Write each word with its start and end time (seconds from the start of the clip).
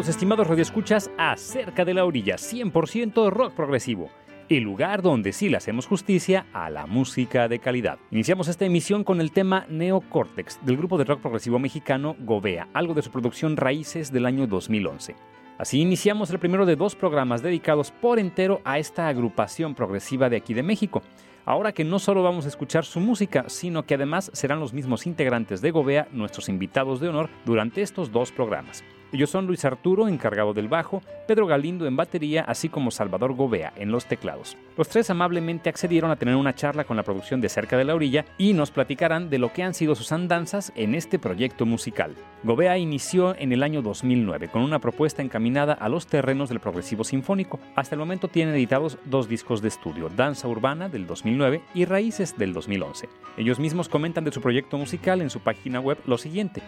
Bienvenidos 0.00 0.16
estimados 0.16 0.46
radioescuchas 0.46 1.10
a 1.18 1.36
de 1.84 1.92
la 1.92 2.06
Orilla, 2.06 2.36
100% 2.36 3.28
rock 3.28 3.52
progresivo, 3.52 4.08
el 4.48 4.62
lugar 4.62 5.02
donde 5.02 5.34
sí 5.34 5.50
le 5.50 5.58
hacemos 5.58 5.86
justicia 5.86 6.46
a 6.54 6.70
la 6.70 6.86
música 6.86 7.48
de 7.48 7.58
calidad. 7.58 7.98
Iniciamos 8.10 8.48
esta 8.48 8.64
emisión 8.64 9.04
con 9.04 9.20
el 9.20 9.30
tema 9.30 9.66
Neocortex 9.68 10.64
del 10.64 10.78
grupo 10.78 10.96
de 10.96 11.04
rock 11.04 11.20
progresivo 11.20 11.58
mexicano 11.58 12.16
Gobea, 12.18 12.70
algo 12.72 12.94
de 12.94 13.02
su 13.02 13.10
producción 13.10 13.58
Raíces 13.58 14.10
del 14.10 14.24
año 14.24 14.46
2011. 14.46 15.16
Así 15.58 15.82
iniciamos 15.82 16.30
el 16.30 16.38
primero 16.38 16.64
de 16.64 16.76
dos 16.76 16.96
programas 16.96 17.42
dedicados 17.42 17.90
por 17.90 18.18
entero 18.18 18.62
a 18.64 18.78
esta 18.78 19.06
agrupación 19.06 19.74
progresiva 19.74 20.30
de 20.30 20.38
aquí 20.38 20.54
de 20.54 20.62
México. 20.62 21.02
Ahora 21.44 21.72
que 21.72 21.84
no 21.84 21.98
solo 21.98 22.22
vamos 22.22 22.46
a 22.46 22.48
escuchar 22.48 22.86
su 22.86 23.00
música, 23.00 23.44
sino 23.48 23.84
que 23.84 23.96
además 23.96 24.30
serán 24.32 24.60
los 24.60 24.72
mismos 24.72 25.06
integrantes 25.06 25.60
de 25.60 25.72
Gobea 25.72 26.08
nuestros 26.10 26.48
invitados 26.48 27.00
de 27.00 27.10
honor 27.10 27.28
durante 27.44 27.82
estos 27.82 28.10
dos 28.10 28.32
programas. 28.32 28.82
Ellos 29.12 29.30
son 29.30 29.46
Luis 29.46 29.64
Arturo, 29.64 30.06
encargado 30.06 30.54
del 30.54 30.68
bajo, 30.68 31.02
Pedro 31.26 31.46
Galindo 31.46 31.86
en 31.86 31.96
batería, 31.96 32.42
así 32.42 32.68
como 32.68 32.90
Salvador 32.90 33.34
Gobea 33.34 33.72
en 33.76 33.90
los 33.90 34.06
teclados. 34.06 34.56
Los 34.76 34.88
tres 34.88 35.10
amablemente 35.10 35.68
accedieron 35.68 36.10
a 36.10 36.16
tener 36.16 36.36
una 36.36 36.54
charla 36.54 36.84
con 36.84 36.96
la 36.96 37.02
producción 37.02 37.40
de 37.40 37.48
Cerca 37.48 37.76
de 37.76 37.84
la 37.84 37.94
Orilla 37.94 38.24
y 38.38 38.52
nos 38.52 38.70
platicarán 38.70 39.28
de 39.28 39.38
lo 39.38 39.52
que 39.52 39.62
han 39.62 39.74
sido 39.74 39.94
sus 39.94 40.12
andanzas 40.12 40.72
en 40.76 40.94
este 40.94 41.18
proyecto 41.18 41.66
musical. 41.66 42.14
Gobea 42.42 42.78
inició 42.78 43.36
en 43.36 43.52
el 43.52 43.62
año 43.62 43.82
2009 43.82 44.48
con 44.48 44.62
una 44.62 44.78
propuesta 44.78 45.22
encaminada 45.22 45.74
a 45.74 45.88
los 45.88 46.06
terrenos 46.06 46.48
del 46.48 46.60
progresivo 46.60 47.04
sinfónico. 47.04 47.60
Hasta 47.76 47.94
el 47.94 47.98
momento 47.98 48.28
tienen 48.28 48.54
editados 48.54 48.96
dos 49.04 49.28
discos 49.28 49.60
de 49.60 49.68
estudio, 49.68 50.08
Danza 50.08 50.48
Urbana 50.48 50.88
del 50.88 51.06
2009 51.06 51.62
y 51.74 51.84
Raíces 51.84 52.38
del 52.38 52.52
2011. 52.52 53.08
Ellos 53.36 53.58
mismos 53.58 53.88
comentan 53.88 54.24
de 54.24 54.32
su 54.32 54.40
proyecto 54.40 54.78
musical 54.78 55.20
en 55.20 55.30
su 55.30 55.40
página 55.40 55.80
web 55.80 55.98
lo 56.06 56.16
siguiente. 56.16 56.62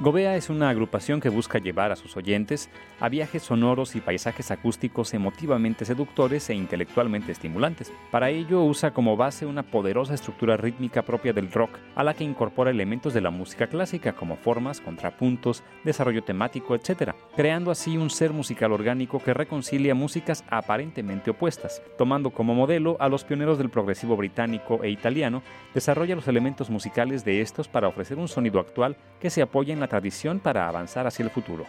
Gobea 0.00 0.34
es 0.34 0.50
una 0.50 0.70
agrupación 0.70 1.20
que 1.20 1.28
busca 1.28 1.60
llevar 1.60 1.92
a 1.92 1.96
sus 1.96 2.16
oyentes 2.16 2.68
a 2.98 3.08
viajes 3.08 3.44
sonoros 3.44 3.94
y 3.94 4.00
paisajes 4.00 4.50
acústicos 4.50 5.14
emotivamente 5.14 5.84
seductores 5.84 6.50
e 6.50 6.54
intelectualmente 6.54 7.30
estimulantes. 7.30 7.92
Para 8.10 8.30
ello 8.30 8.64
usa 8.64 8.92
como 8.92 9.16
base 9.16 9.46
una 9.46 9.62
poderosa 9.62 10.14
estructura 10.14 10.56
rítmica 10.56 11.02
propia 11.02 11.32
del 11.32 11.52
rock, 11.52 11.78
a 11.94 12.02
la 12.02 12.14
que 12.14 12.24
incorpora 12.24 12.72
elementos 12.72 13.14
de 13.14 13.20
la 13.20 13.30
música 13.30 13.68
clásica 13.68 14.14
como 14.14 14.36
formas, 14.36 14.80
contrapuntos, 14.80 15.62
desarrollo 15.84 16.24
temático, 16.24 16.74
etc., 16.74 17.12
creando 17.36 17.70
así 17.70 17.96
un 17.96 18.10
ser 18.10 18.32
musical 18.32 18.72
orgánico 18.72 19.20
que 19.20 19.32
reconcilia 19.32 19.94
músicas 19.94 20.44
aparentemente 20.50 21.30
opuestas. 21.30 21.82
Tomando 21.96 22.30
como 22.30 22.52
modelo 22.54 22.96
a 22.98 23.08
los 23.08 23.22
pioneros 23.22 23.58
del 23.58 23.70
progresivo 23.70 24.16
británico 24.16 24.82
e 24.82 24.90
italiano, 24.90 25.42
desarrolla 25.72 26.16
los 26.16 26.26
elementos 26.26 26.68
musicales 26.68 27.24
de 27.24 27.42
estos 27.42 27.68
para 27.68 27.86
ofrecer 27.86 28.18
un 28.18 28.26
sonido 28.26 28.58
actual 28.58 28.96
que 29.20 29.30
se 29.30 29.40
apoya 29.40 29.72
en 29.72 29.83
tradición 29.88 30.40
para 30.40 30.68
avanzar 30.68 31.06
hacia 31.06 31.24
el 31.24 31.30
futuro. 31.30 31.64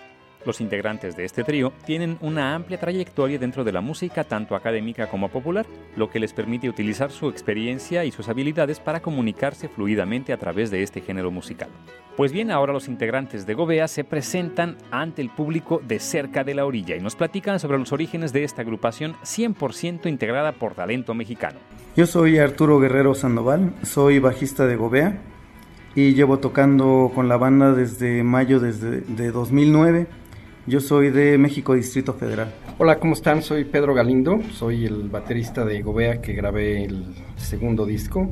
Los 0.46 0.62
integrantes 0.62 1.16
de 1.16 1.26
este 1.26 1.44
trío 1.44 1.74
tienen 1.86 2.18
una 2.22 2.54
amplia 2.54 2.80
trayectoria 2.80 3.40
dentro 3.40 3.64
de 3.64 3.72
la 3.72 3.82
música 3.82 4.24
tanto 4.24 4.56
académica 4.56 5.08
como 5.08 5.30
popular, 5.30 5.66
lo 5.96 6.10
que 6.10 6.20
les 6.20 6.34
permite 6.34 6.70
utilizar 6.70 7.12
su 7.12 7.30
experiencia 7.30 8.06
y 8.06 8.12
sus 8.12 8.30
habilidades 8.30 8.80
para 8.80 9.02
comunicarse 9.02 9.68
fluidamente 9.68 10.34
a 10.34 10.38
través 10.38 10.70
de 10.70 10.84
este 10.84 11.02
género 11.02 11.32
musical. 11.32 11.70
Pues 12.16 12.32
bien, 12.32 12.52
ahora 12.52 12.74
los 12.74 12.88
integrantes 12.88 13.46
de 13.46 13.56
Gobea 13.56 13.88
se 13.88 14.04
presentan 14.04 14.78
ante 14.92 15.22
el 15.22 15.32
público 15.32 15.82
de 15.86 16.00
cerca 16.00 16.44
de 16.44 16.54
la 16.54 16.66
orilla 16.66 16.96
y 16.96 17.02
nos 17.02 17.16
platican 17.16 17.60
sobre 17.60 17.80
los 17.80 17.92
orígenes 17.92 18.32
de 18.32 18.44
esta 18.44 18.62
agrupación 18.62 19.16
100% 19.24 20.08
integrada 20.08 20.52
por 20.52 20.76
talento 20.76 21.16
mexicano. 21.16 21.58
Yo 21.98 22.06
soy 22.06 22.38
Arturo 22.38 22.80
Guerrero 22.80 23.16
Sandoval, 23.16 23.74
soy 23.82 24.20
bajista 24.20 24.68
de 24.68 24.76
Gobea 24.76 25.22
y 25.96 26.14
llevo 26.14 26.40
tocando 26.40 27.10
con 27.16 27.30
la 27.30 27.38
banda 27.38 27.74
desde 27.74 28.22
mayo 28.22 28.60
desde, 28.60 29.00
de 29.02 29.32
2009. 29.32 30.08
Yo 30.68 30.82
soy 30.82 31.10
de 31.10 31.38
México 31.38 31.74
Distrito 31.74 32.14
Federal. 32.14 32.54
Hola, 32.78 33.00
¿cómo 33.00 33.14
están? 33.14 33.42
Soy 33.42 33.64
Pedro 33.64 33.94
Galindo, 33.94 34.42
soy 34.52 34.86
el 34.86 35.08
baterista 35.08 35.64
de 35.64 35.82
Gobea 35.82 36.22
que 36.22 36.34
grabé 36.34 36.84
el 36.84 37.16
segundo 37.38 37.86
disco. 37.86 38.30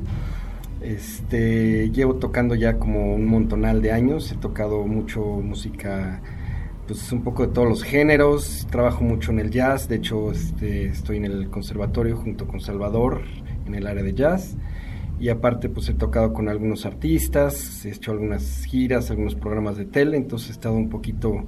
Este, 0.82 1.90
llevo 1.92 2.16
tocando 2.16 2.54
ya 2.56 2.78
como 2.78 3.16
un 3.16 3.26
montonal 3.26 3.82
de 3.82 3.94
años, 3.94 4.30
he 4.34 4.36
tocado 4.36 4.86
mucho 4.86 5.22
música, 5.22 6.22
pues 6.86 7.14
un 7.14 7.24
poco 7.24 7.48
de 7.48 7.54
todos 7.54 7.70
los 7.70 7.84
géneros, 7.84 8.68
trabajo 8.70 9.06
mucho 9.06 9.32
en 9.32 9.40
el 9.40 9.50
jazz, 9.50 9.88
de 9.88 9.96
hecho 9.96 10.32
este, 10.32 10.88
estoy 10.88 11.18
en 11.18 11.26
el 11.26 11.50
conservatorio 11.50 12.18
junto 12.18 12.46
con 12.46 12.60
Salvador 12.60 13.22
en 13.66 13.76
el 13.76 13.88
área 13.88 14.04
de 14.04 14.14
jazz 14.14 14.58
y 15.24 15.30
aparte 15.30 15.70
pues 15.70 15.88
he 15.88 15.94
tocado 15.94 16.34
con 16.34 16.50
algunos 16.50 16.86
artistas, 16.86 17.86
he 17.86 17.92
hecho 17.92 18.12
algunas 18.12 18.66
giras, 18.66 19.10
algunos 19.10 19.36
programas 19.36 19.78
de 19.78 19.86
tele, 19.86 20.18
entonces 20.18 20.50
he 20.50 20.52
estado 20.52 20.76
un 20.76 20.90
poquito 20.90 21.48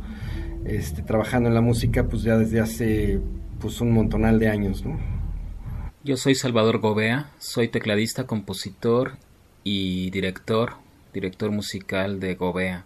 este, 0.64 1.02
trabajando 1.02 1.50
en 1.50 1.56
la 1.56 1.60
música 1.60 2.08
pues 2.08 2.24
ya 2.24 2.38
desde 2.38 2.62
hace 2.62 3.20
pues 3.60 3.82
un 3.82 3.92
montonal 3.92 4.40
de 4.40 4.48
años, 4.48 4.86
¿no? 4.86 4.98
Yo 6.06 6.16
soy 6.16 6.36
Salvador 6.36 6.78
Gobea, 6.78 7.32
soy 7.38 7.68
tecladista, 7.68 8.26
compositor 8.26 9.18
y 9.66 10.10
director, 10.10 10.76
director 11.14 11.52
musical 11.52 12.22
de 12.22 12.36
Gobea. 12.36 12.86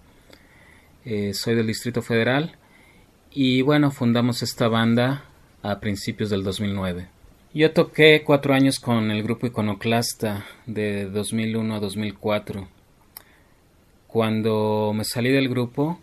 Eh, 1.05 1.35
soy 1.35 1.53
del 1.53 1.67
Distrito 1.67 2.01
Federal 2.01 2.57
y 3.29 3.61
bueno, 3.61 3.91
fundamos 3.91 4.41
esta 4.41 4.67
banda 4.67 5.23
a 5.61 5.79
principios 5.79 6.31
del 6.31 6.43
2009. 6.43 7.18
Yo 7.59 7.73
toqué 7.73 8.23
cuatro 8.25 8.53
años 8.53 8.79
con 8.79 9.11
el 9.11 9.21
grupo 9.21 9.45
Iconoclasta 9.45 10.45
de 10.65 11.09
2001 11.09 11.75
a 11.75 11.79
2004. 11.81 12.69
Cuando 14.07 14.93
me 14.95 15.03
salí 15.03 15.29
del 15.29 15.49
grupo, 15.49 15.99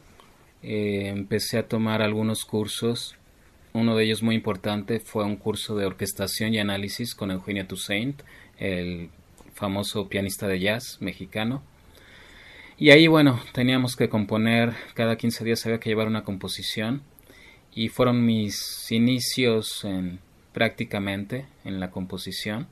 eh, 0.63 1.05
empecé 1.07 1.57
a 1.57 1.67
tomar 1.67 2.03
algunos 2.03 2.45
cursos. 2.45 3.17
Uno 3.73 3.97
de 3.97 4.05
ellos 4.05 4.23
muy 4.23 4.35
importante 4.35 5.01
fue 5.01 5.25
un 5.25 5.37
curso 5.37 5.75
de 5.77 5.87
orquestación 5.87 6.53
y 6.53 6.59
análisis 6.59 7.15
con 7.15 7.31
Eugenio 7.31 7.67
Toussaint, 7.67 8.21
el 8.59 9.09
famoso 9.55 10.11
pianista 10.11 10.47
de 10.49 10.61
jazz 10.61 10.99
mexicano. 11.01 11.63
Y 12.77 12.91
ahí, 12.91 13.07
bueno, 13.07 13.41
teníamos 13.55 13.97
que 13.97 14.11
componer, 14.11 14.75
cada 14.93 15.17
15 15.17 15.43
días 15.43 15.65
había 15.65 15.81
que 15.81 15.89
llevar 15.89 16.07
una 16.07 16.23
composición. 16.23 17.01
Y 17.73 17.89
fueron 17.89 18.27
mis 18.27 18.93
inicios 18.93 19.83
en 19.87 20.21
prácticamente 20.57 21.45
en 21.67 21.81
la 21.81 21.91
composición. 21.91 22.67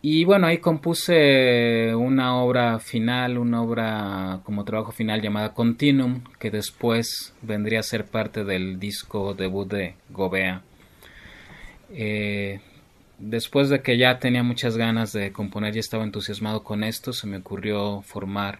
Y 0.00 0.24
bueno, 0.24 0.48
ahí 0.48 0.58
compuse 0.58 1.94
una 1.94 2.42
obra 2.42 2.80
final, 2.80 3.38
una 3.38 3.62
obra 3.62 4.40
como 4.42 4.64
trabajo 4.64 4.90
final 4.90 5.22
llamada 5.22 5.54
Continuum, 5.54 6.24
que 6.40 6.50
después 6.50 7.36
vendría 7.40 7.78
a 7.78 7.84
ser 7.84 8.06
parte 8.06 8.42
del 8.42 8.80
disco 8.80 9.32
debut 9.34 9.70
de 9.70 9.94
Gobea. 10.10 10.62
Eh, 11.90 12.58
después 13.20 13.68
de 13.68 13.80
que 13.80 13.96
ya 13.96 14.18
tenía 14.18 14.42
muchas 14.42 14.76
ganas 14.76 15.12
de 15.12 15.30
componer 15.30 15.76
y 15.76 15.78
estaba 15.78 16.02
entusiasmado 16.02 16.64
con 16.64 16.82
esto, 16.82 17.12
se 17.12 17.28
me 17.28 17.36
ocurrió 17.36 18.02
formar 18.02 18.58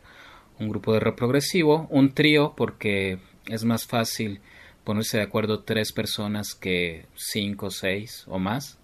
un 0.61 0.68
grupo 0.68 0.92
de 0.92 1.00
reprogresivo, 1.00 1.88
un 1.90 2.14
trío, 2.14 2.54
porque 2.56 3.18
es 3.49 3.64
más 3.64 3.84
fácil 3.84 4.40
ponerse 4.84 5.18
de 5.18 5.24
acuerdo 5.24 5.60
tres 5.60 5.92
personas 5.92 6.54
que 6.54 7.06
cinco, 7.14 7.70
seis 7.70 8.24
o 8.28 8.38
más. 8.38 8.78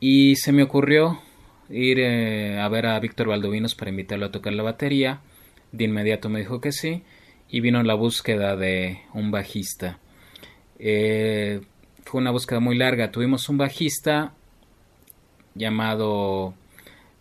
Y 0.00 0.36
se 0.36 0.52
me 0.52 0.62
ocurrió 0.62 1.20
ir 1.70 1.98
eh, 2.00 2.60
a 2.60 2.68
ver 2.68 2.86
a 2.86 2.98
Víctor 3.00 3.28
Valdovinos 3.28 3.74
para 3.74 3.90
invitarlo 3.90 4.26
a 4.26 4.32
tocar 4.32 4.52
la 4.52 4.62
batería. 4.62 5.20
De 5.70 5.84
inmediato 5.84 6.28
me 6.28 6.40
dijo 6.40 6.60
que 6.60 6.72
sí 6.72 7.02
y 7.48 7.60
vino 7.60 7.82
la 7.82 7.94
búsqueda 7.94 8.56
de 8.56 9.02
un 9.14 9.30
bajista. 9.30 9.98
Eh, 10.78 11.60
fue 12.04 12.20
una 12.20 12.30
búsqueda 12.30 12.60
muy 12.60 12.76
larga. 12.76 13.10
Tuvimos 13.10 13.48
un 13.48 13.58
bajista 13.58 14.32
llamado 15.54 16.54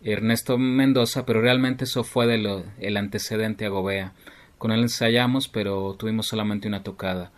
Ernesto 0.03 0.57
Mendoza, 0.57 1.25
pero 1.25 1.41
realmente 1.41 1.83
eso 1.83 2.03
fue 2.03 2.27
de 2.27 2.63
el 2.79 2.98
antecedente 2.98 3.65
a 3.65 3.69
Gobea. 3.69 4.13
Con 4.62 4.72
él 4.72 4.82
ensayamos, 4.82 5.48
pero 5.48 5.96
tuvimos 5.98 6.27
solamente 6.27 6.68
una 6.68 6.84
tocada. 6.84 7.32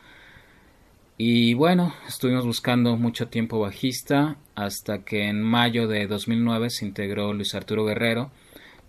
Y 1.18 1.54
bueno, 1.54 1.94
estuvimos 2.06 2.46
buscando 2.46 2.98
mucho 2.98 3.30
tiempo 3.30 3.62
bajista 3.62 4.36
hasta 4.56 5.06
que 5.06 5.30
en 5.30 5.42
mayo 5.42 5.88
de 5.88 6.06
2009 6.08 6.70
se 6.70 6.86
integró 6.86 7.32
Luis 7.32 7.56
Arturo 7.56 7.86
Guerrero, 7.86 8.30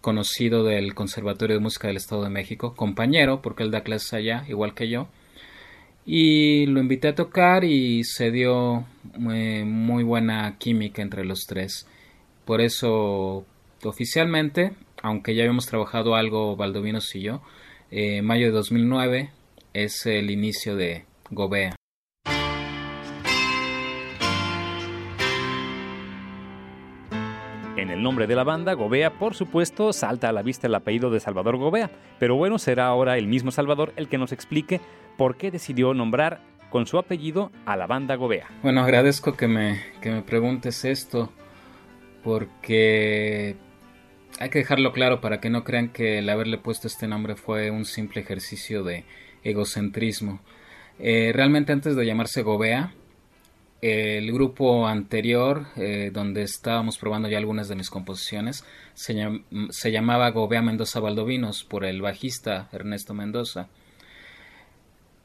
conocido 0.01 0.65
del 0.65 0.97
Conservatorio 0.97 1.55
de 1.55 1.63
Música 1.63 1.87
del 1.87 1.97
Estado 1.97 2.25
de 2.25 2.31
México, 2.31 2.75
compañero, 2.75 3.41
porque 3.41 3.63
él 3.63 3.71
da 3.71 3.85
clases 3.85 4.13
allá, 4.15 4.45
igual 4.49 4.75
que 4.75 4.89
yo. 4.89 5.07
Y 6.05 6.67
lo 6.67 6.81
invité 6.81 7.07
a 7.07 7.15
tocar 7.15 7.63
y 7.63 8.03
se 8.03 8.33
dio 8.33 8.85
eh, 9.33 9.63
muy 9.65 10.03
buena 10.03 10.59
química 10.59 11.03
entre 11.03 11.25
los 11.25 11.47
tres. 11.47 11.87
Por 12.45 12.61
eso, 12.61 13.47
oficialmente, 13.85 14.73
aunque 15.03 15.37
ya 15.37 15.45
habíamos 15.45 15.67
trabajado 15.67 16.17
algo 16.17 16.57
Valdovinos 16.57 17.15
y 17.15 17.21
yo, 17.21 17.41
eh, 17.97 18.23
mayo 18.23 18.47
de 18.47 18.51
2009 18.51 19.31
es 19.73 20.05
el 20.07 20.33
inicio 20.33 20.75
de 20.75 21.05
Gobea. 21.31 21.77
En 27.77 27.91
el 27.91 28.03
nombre 28.03 28.27
de 28.27 28.35
la 28.35 28.43
banda, 28.43 28.73
Gobea, 28.73 29.17
por 29.17 29.35
supuesto, 29.35 29.93
salta 29.93 30.29
a 30.29 30.33
la 30.33 30.43
vista 30.43 30.67
el 30.67 30.75
apellido 30.75 31.11
de 31.11 31.21
Salvador 31.21 31.57
Gobea, 31.57 31.93
pero 32.19 32.35
bueno, 32.35 32.59
será 32.59 32.89
ahora 32.89 33.17
el 33.17 33.29
mismo 33.29 33.53
Salvador 33.53 33.93
el 33.95 34.09
que 34.09 34.19
nos 34.19 34.33
explique 34.33 34.81
por 35.17 35.37
qué 35.37 35.53
decidió 35.53 35.95
nombrar 35.95 36.41
con 36.71 36.87
su 36.87 36.99
apellido 36.99 37.53
a 37.65 37.77
la 37.77 37.87
banda 37.87 38.17
Gobea. 38.17 38.49
Bueno, 38.65 38.81
agradezco 38.81 39.37
que 39.37 39.47
me, 39.47 39.81
que 40.01 40.11
me 40.11 40.23
preguntes 40.23 40.85
esto, 40.85 41.33
porque 42.25 43.55
hay 44.39 44.51
que 44.51 44.59
dejarlo 44.59 44.93
claro 44.93 45.21
para 45.21 45.41
que 45.41 45.51
no 45.51 45.65
crean 45.65 45.91
que 45.91 46.19
el 46.19 46.29
haberle 46.29 46.59
puesto 46.59 46.89
este 46.89 47.07
nombre 47.07 47.37
fue 47.37 47.71
un 47.71 47.85
simple 47.85 48.23
ejercicio 48.23 48.83
de 48.83 49.05
egocentrismo. 49.43 50.41
Eh, 50.99 51.33
realmente 51.35 51.73
antes 51.73 51.97
de 51.97 52.07
llamarse 52.07 52.43
Gobea, 52.43 52.93
el 53.81 54.33
grupo 54.33 54.87
anterior, 54.87 55.67
eh, 55.77 56.11
donde 56.13 56.43
estábamos 56.43 56.97
probando 56.97 57.29
ya 57.29 57.37
algunas 57.37 57.69
de 57.69 57.77
mis 57.77 57.91
composiciones, 57.91 58.65
se, 58.95 59.93
llamaba 59.93 60.31
Gobea 60.31 60.63
Mendoza 60.63 61.01
Valdovinos 61.01 61.65
por 61.65 61.85
el 61.85 62.01
bajista 62.01 62.71
Ernesto 62.73 63.13
Mendoza. 63.13 63.69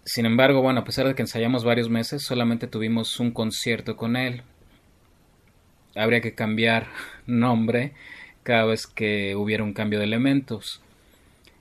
Sin 0.04 0.26
embargo, 0.26 0.62
bueno, 0.62 0.82
a 0.82 0.84
pesar 0.84 1.08
de 1.08 1.16
que 1.16 1.22
ensayamos 1.22 1.64
varios 1.64 1.90
meses, 1.90 2.24
solamente 2.24 2.68
tuvimos 2.68 3.20
un 3.22 3.32
concierto 3.32 3.96
con 3.96 4.18
él. 4.18 4.44
Habría 5.96 6.20
que 6.20 6.36
cambiar 6.36 6.88
nombre 7.28 7.94
cada 8.44 8.66
vez 8.66 8.88
que 8.88 9.36
hubiera 9.36 9.64
un 9.64 9.74
cambio 9.74 10.00
de 10.00 10.06
elementos. 10.06 10.82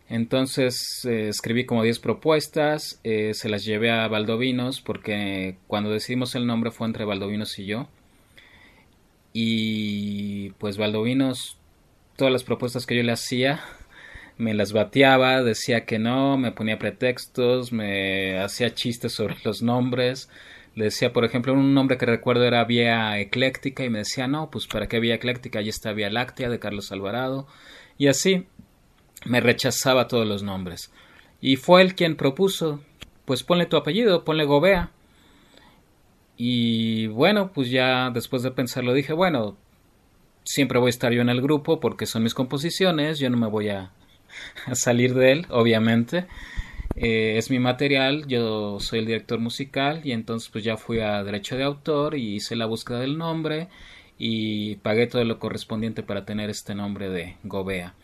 Entonces 0.08 1.04
eh, 1.04 1.28
escribí 1.28 1.66
como 1.66 1.82
10 1.82 1.99
propuestas, 1.99 2.99
eh, 3.04 3.35
se 3.35 3.49
las 3.49 3.64
llevé 3.64 3.90
a 3.90 4.08
Valdovinos 4.08 4.80
porque 4.80 5.56
cuando 5.66 5.90
decidimos 5.90 6.35
el 6.35 6.47
nombre 6.47 6.70
fue 6.70 6.87
entre 6.87 7.04
Valdovinos 7.04 7.58
y 7.58 7.66
yo. 7.66 7.88
Y 9.35 10.50
pues 10.58 10.78
Valdovinos, 10.78 11.58
todas 12.16 12.32
las 12.32 12.42
propuestas 12.44 12.87
que 12.87 12.97
yo 12.97 13.02
le 13.02 13.12
hacía, 13.12 13.61
me 14.38 14.54
las 14.54 14.73
bateaba, 14.73 15.42
decía 15.42 15.85
que 15.85 15.99
no, 15.99 16.38
me 16.38 16.52
ponía 16.52 16.78
pretextos, 16.78 17.73
me 17.73 18.38
hacía 18.38 18.75
chistes 18.75 19.12
sobre 19.12 19.37
los 19.44 19.62
nombres. 19.62 20.30
Le 20.78 20.85
decía, 20.85 21.12
por 21.12 21.25
ejemplo, 21.25 21.52
un 21.54 21.75
nombre 21.75 21.99
que 21.99 22.06
recuerdo 22.06 22.44
era 22.44 22.64
Vía 22.64 23.18
Ecléctica 23.18 23.82
y 23.85 23.90
me 23.90 23.99
decía, 23.99 24.28
no, 24.28 24.49
pues 24.49 24.68
para 24.68 24.87
qué 24.87 25.00
Vía 25.00 25.16
Ecléctica, 25.16 25.58
ahí 25.58 25.68
está 25.68 25.92
Vía 25.92 26.08
Láctea 26.08 26.49
de 26.49 26.61
Carlos 26.61 26.92
Alvarado. 26.92 27.49
Y 27.99 28.06
así 28.06 28.47
me 29.25 29.40
rechazaba 29.40 30.06
todos 30.06 30.25
los 30.25 30.44
nombres. 30.44 30.92
Y 31.40 31.56
fue 31.56 31.82
él 31.82 31.97
quien 31.97 32.14
propuso, 32.14 32.80
pues 33.25 33.42
ponle 33.42 33.66
tu 33.66 33.76
apellido, 33.76 34.25
ponle 34.25 34.44
Gobea. 34.44 34.92
Y 36.37 37.08
bueno, 37.08 37.50
pues 37.52 37.70
ya 37.70 38.11
después 38.11 38.44
de 38.44 38.52
pensarlo 38.52 38.94
dije, 38.94 39.12
bueno, 39.12 39.56
siempre 40.44 40.78
voy 40.78 40.90
a 40.90 40.90
estar 40.90 41.12
yo 41.12 41.23
en 41.23 41.28
el 41.28 41.42
grupo 41.42 41.80
porque 41.80 42.06
son 42.06 42.23
mis 42.23 42.35
composiciones, 42.35 43.18
yo 43.18 43.30
no 43.30 43.37
me 43.37 43.49
voy 43.49 43.70
a 43.70 43.90
a 44.66 44.76
salir 44.76 45.14
de 45.14 45.32
él, 45.32 45.47
obviamente. 45.50 46.28
Eh, 47.00 47.38
es 47.38 47.49
mi 47.49 47.61
material, 47.61 48.26
yo 48.26 48.81
soy 48.81 48.99
el 48.99 49.07
director 49.07 49.38
musical 49.38 50.00
y 50.02 50.11
entonces 50.11 50.49
pues 50.49 50.64
ya 50.64 50.76
fui 50.76 50.99
a 50.99 51.23
derecho 51.23 51.57
de 51.57 51.62
autor 51.62 52.17
y 52.17 52.35
hice 52.35 52.57
la 52.57 52.67
búsqueda 52.67 52.99
del 52.99 53.17
nombre 53.17 53.69
y 54.19 54.76
pagué 54.76 55.07
todo 55.07 55.23
lo 55.23 55.38
correspondiente 55.38 56.02
para 56.02 56.25
tener 56.25 56.50
este 56.50 56.75
nombre 56.75 57.09
de 57.09 57.37
Gobea. 57.45 57.95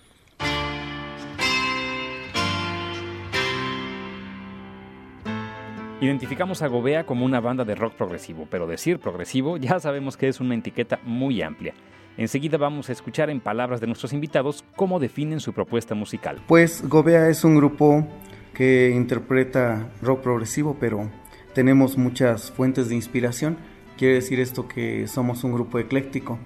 Identificamos 6.01 6.63
a 6.63 6.69
Gobea 6.69 7.05
como 7.05 7.25
una 7.25 7.41
banda 7.41 7.65
de 7.65 7.75
rock 7.75 7.95
progresivo, 7.95 8.47
pero 8.49 8.69
decir 8.69 9.01
progresivo 9.01 9.57
ya 9.57 9.81
sabemos 9.81 10.17
que 10.17 10.29
es 10.29 10.39
una 10.39 10.55
etiqueta 10.55 11.01
muy 11.03 11.43
amplia. 11.43 11.75
Enseguida 12.17 12.59
vamos 12.59 12.91
a 12.91 12.93
escuchar 12.93 13.29
en 13.29 13.41
palabras 13.41 13.81
de 13.81 13.89
nuestros 13.89 14.13
invitados 14.13 14.65
cómo 14.77 15.01
definen 15.01 15.41
su 15.41 15.53
propuesta 15.53 15.97
musical. 15.97 16.41
Pues 16.47 16.89
Gobea 16.89 17.29
es 17.29 17.43
un 17.43 17.57
grupo 17.57 18.07
que 18.55 18.91
interpreta 18.91 19.91
rock 20.01 20.23
progresivo, 20.23 20.77
pero 20.81 21.11
tenemos 21.55 21.99
muchas 21.99 22.51
fuentes 22.51 22.89
de 22.89 22.95
inspiración. 22.95 23.59
Quiere 23.99 24.15
decir 24.15 24.41
esto 24.41 24.67
que 24.69 25.07
somos 25.07 25.45
un 25.45 25.53
grupo 25.53 25.79
ecléctico, 25.79 26.39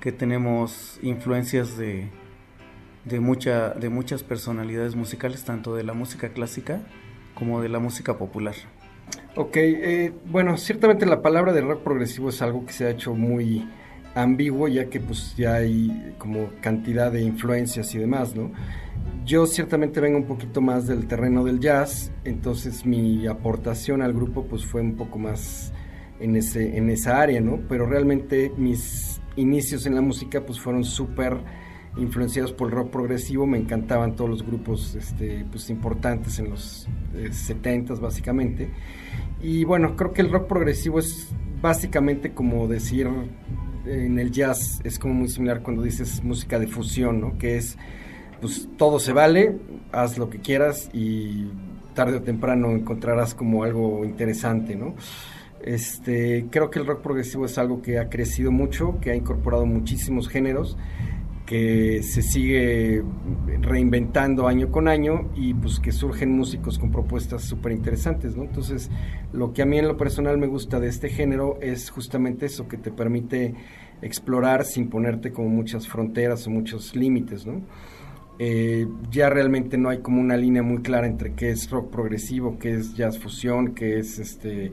que 0.00 0.12
tenemos 0.12 0.98
influencias 1.02 1.76
de, 1.76 2.08
de, 3.04 3.20
mucha, 3.20 3.70
de 3.70 3.88
muchas 3.88 4.22
personalidades 4.22 4.94
musicales, 4.94 5.44
tanto 5.44 5.74
de 5.74 5.84
la 5.84 5.92
música 5.92 6.30
clásica 6.30 6.80
como 7.34 7.60
de 7.60 7.68
la 7.68 7.78
música 7.78 8.18
popular. 8.18 8.54
Ok, 9.36 9.56
eh, 9.56 10.12
bueno, 10.26 10.56
ciertamente 10.56 11.06
la 11.06 11.22
palabra 11.22 11.52
de 11.52 11.60
rock 11.60 11.82
progresivo 11.82 12.30
es 12.30 12.42
algo 12.42 12.66
que 12.66 12.72
se 12.72 12.86
ha 12.86 12.90
hecho 12.90 13.14
muy 13.14 13.68
ambiguo 14.14 14.68
ya 14.68 14.86
que 14.86 15.00
pues 15.00 15.34
ya 15.36 15.54
hay 15.54 16.14
como 16.18 16.50
cantidad 16.60 17.12
de 17.12 17.22
influencias 17.22 17.94
y 17.94 17.98
demás, 17.98 18.34
¿no? 18.34 18.50
Yo 19.28 19.46
ciertamente 19.46 20.00
vengo 20.00 20.16
un 20.16 20.24
poquito 20.24 20.62
más 20.62 20.86
del 20.86 21.06
terreno 21.06 21.44
del 21.44 21.60
jazz, 21.60 22.10
entonces 22.24 22.86
mi 22.86 23.26
aportación 23.26 24.00
al 24.00 24.14
grupo 24.14 24.46
pues 24.46 24.64
fue 24.64 24.80
un 24.80 24.96
poco 24.96 25.18
más 25.18 25.70
en, 26.18 26.34
ese, 26.34 26.78
en 26.78 26.88
esa 26.88 27.20
área, 27.20 27.38
¿no? 27.38 27.60
Pero 27.68 27.84
realmente 27.84 28.50
mis 28.56 29.20
inicios 29.36 29.84
en 29.84 29.96
la 29.96 30.00
música 30.00 30.46
pues 30.46 30.58
fueron 30.58 30.82
súper 30.82 31.36
influenciados 31.98 32.54
por 32.54 32.70
el 32.70 32.76
rock 32.76 32.90
progresivo, 32.90 33.46
me 33.46 33.58
encantaban 33.58 34.16
todos 34.16 34.30
los 34.30 34.46
grupos 34.46 34.94
este, 34.94 35.44
pues, 35.50 35.68
importantes 35.68 36.38
en 36.38 36.48
los 36.48 36.88
70 37.30 37.92
eh, 37.92 37.96
básicamente. 38.00 38.70
Y 39.42 39.62
bueno, 39.64 39.94
creo 39.94 40.14
que 40.14 40.22
el 40.22 40.32
rock 40.32 40.48
progresivo 40.48 41.00
es 41.00 41.28
básicamente 41.60 42.32
como 42.32 42.66
decir 42.66 43.06
en 43.84 44.18
el 44.18 44.30
jazz 44.30 44.80
es 44.84 44.98
como 44.98 45.12
muy 45.12 45.28
similar 45.28 45.62
cuando 45.62 45.82
dices 45.82 46.24
música 46.24 46.58
de 46.58 46.66
fusión, 46.66 47.20
¿no? 47.20 47.36
Que 47.36 47.58
es, 47.58 47.76
pues 48.40 48.68
todo 48.76 48.98
se 48.98 49.12
vale, 49.12 49.56
haz 49.92 50.18
lo 50.18 50.30
que 50.30 50.38
quieras 50.38 50.90
y 50.92 51.48
tarde 51.94 52.18
o 52.18 52.22
temprano 52.22 52.70
encontrarás 52.70 53.34
como 53.34 53.64
algo 53.64 54.04
interesante, 54.04 54.76
¿no? 54.76 54.94
Este, 55.64 56.46
creo 56.50 56.70
que 56.70 56.78
el 56.78 56.86
rock 56.86 57.02
progresivo 57.02 57.44
es 57.44 57.58
algo 57.58 57.82
que 57.82 57.98
ha 57.98 58.08
crecido 58.08 58.52
mucho, 58.52 58.98
que 59.00 59.10
ha 59.10 59.16
incorporado 59.16 59.66
muchísimos 59.66 60.28
géneros, 60.28 60.76
que 61.46 62.02
se 62.02 62.22
sigue 62.22 63.02
reinventando 63.62 64.46
año 64.46 64.70
con 64.70 64.86
año 64.86 65.30
y 65.34 65.54
pues 65.54 65.80
que 65.80 65.92
surgen 65.92 66.30
músicos 66.30 66.78
con 66.78 66.90
propuestas 66.90 67.42
súper 67.42 67.72
interesantes, 67.72 68.36
¿no? 68.36 68.44
Entonces, 68.44 68.90
lo 69.32 69.52
que 69.52 69.62
a 69.62 69.66
mí 69.66 69.78
en 69.78 69.88
lo 69.88 69.96
personal 69.96 70.36
me 70.36 70.46
gusta 70.46 70.78
de 70.78 70.88
este 70.88 71.08
género 71.08 71.58
es 71.62 71.90
justamente 71.90 72.46
eso, 72.46 72.68
que 72.68 72.76
te 72.76 72.90
permite 72.90 73.54
explorar 74.02 74.64
sin 74.64 74.88
ponerte 74.90 75.32
como 75.32 75.48
muchas 75.48 75.88
fronteras 75.88 76.46
o 76.46 76.50
muchos 76.50 76.94
límites, 76.94 77.46
¿no? 77.46 77.62
Eh, 78.38 78.86
ya 79.10 79.30
realmente 79.30 79.78
no 79.78 79.88
hay 79.88 79.98
como 79.98 80.20
una 80.20 80.36
línea 80.36 80.62
muy 80.62 80.78
clara 80.82 81.06
entre 81.06 81.34
qué 81.34 81.50
es 81.50 81.68
rock 81.70 81.90
progresivo, 81.90 82.58
qué 82.58 82.74
es 82.74 82.94
jazz 82.94 83.18
fusión, 83.18 83.74
qué 83.74 83.98
es 83.98 84.18
este 84.18 84.70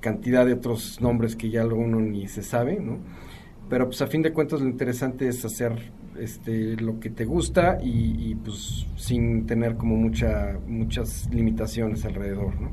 cantidad 0.00 0.46
de 0.46 0.52
otros 0.52 1.00
nombres 1.00 1.34
que 1.34 1.50
ya 1.50 1.66
uno 1.66 2.00
ni 2.00 2.28
se 2.28 2.42
sabe, 2.42 2.78
¿no? 2.80 2.98
Pero 3.68 3.86
pues 3.86 4.00
a 4.02 4.06
fin 4.06 4.22
de 4.22 4.32
cuentas 4.32 4.60
lo 4.60 4.68
interesante 4.68 5.28
es 5.28 5.44
hacer 5.44 5.90
este, 6.18 6.76
lo 6.76 7.00
que 7.00 7.10
te 7.10 7.24
gusta 7.24 7.78
y, 7.82 8.34
pues 8.36 8.86
sin 8.96 9.46
tener 9.46 9.76
como 9.76 9.96
mucha, 9.96 10.58
muchas 10.66 11.28
limitaciones 11.32 12.04
alrededor, 12.04 12.60
¿no? 12.60 12.70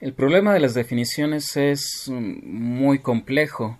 El 0.00 0.12
problema 0.12 0.52
de 0.52 0.60
las 0.60 0.74
definiciones 0.74 1.56
es 1.56 2.10
mm, 2.12 2.46
muy 2.46 2.98
complejo 2.98 3.78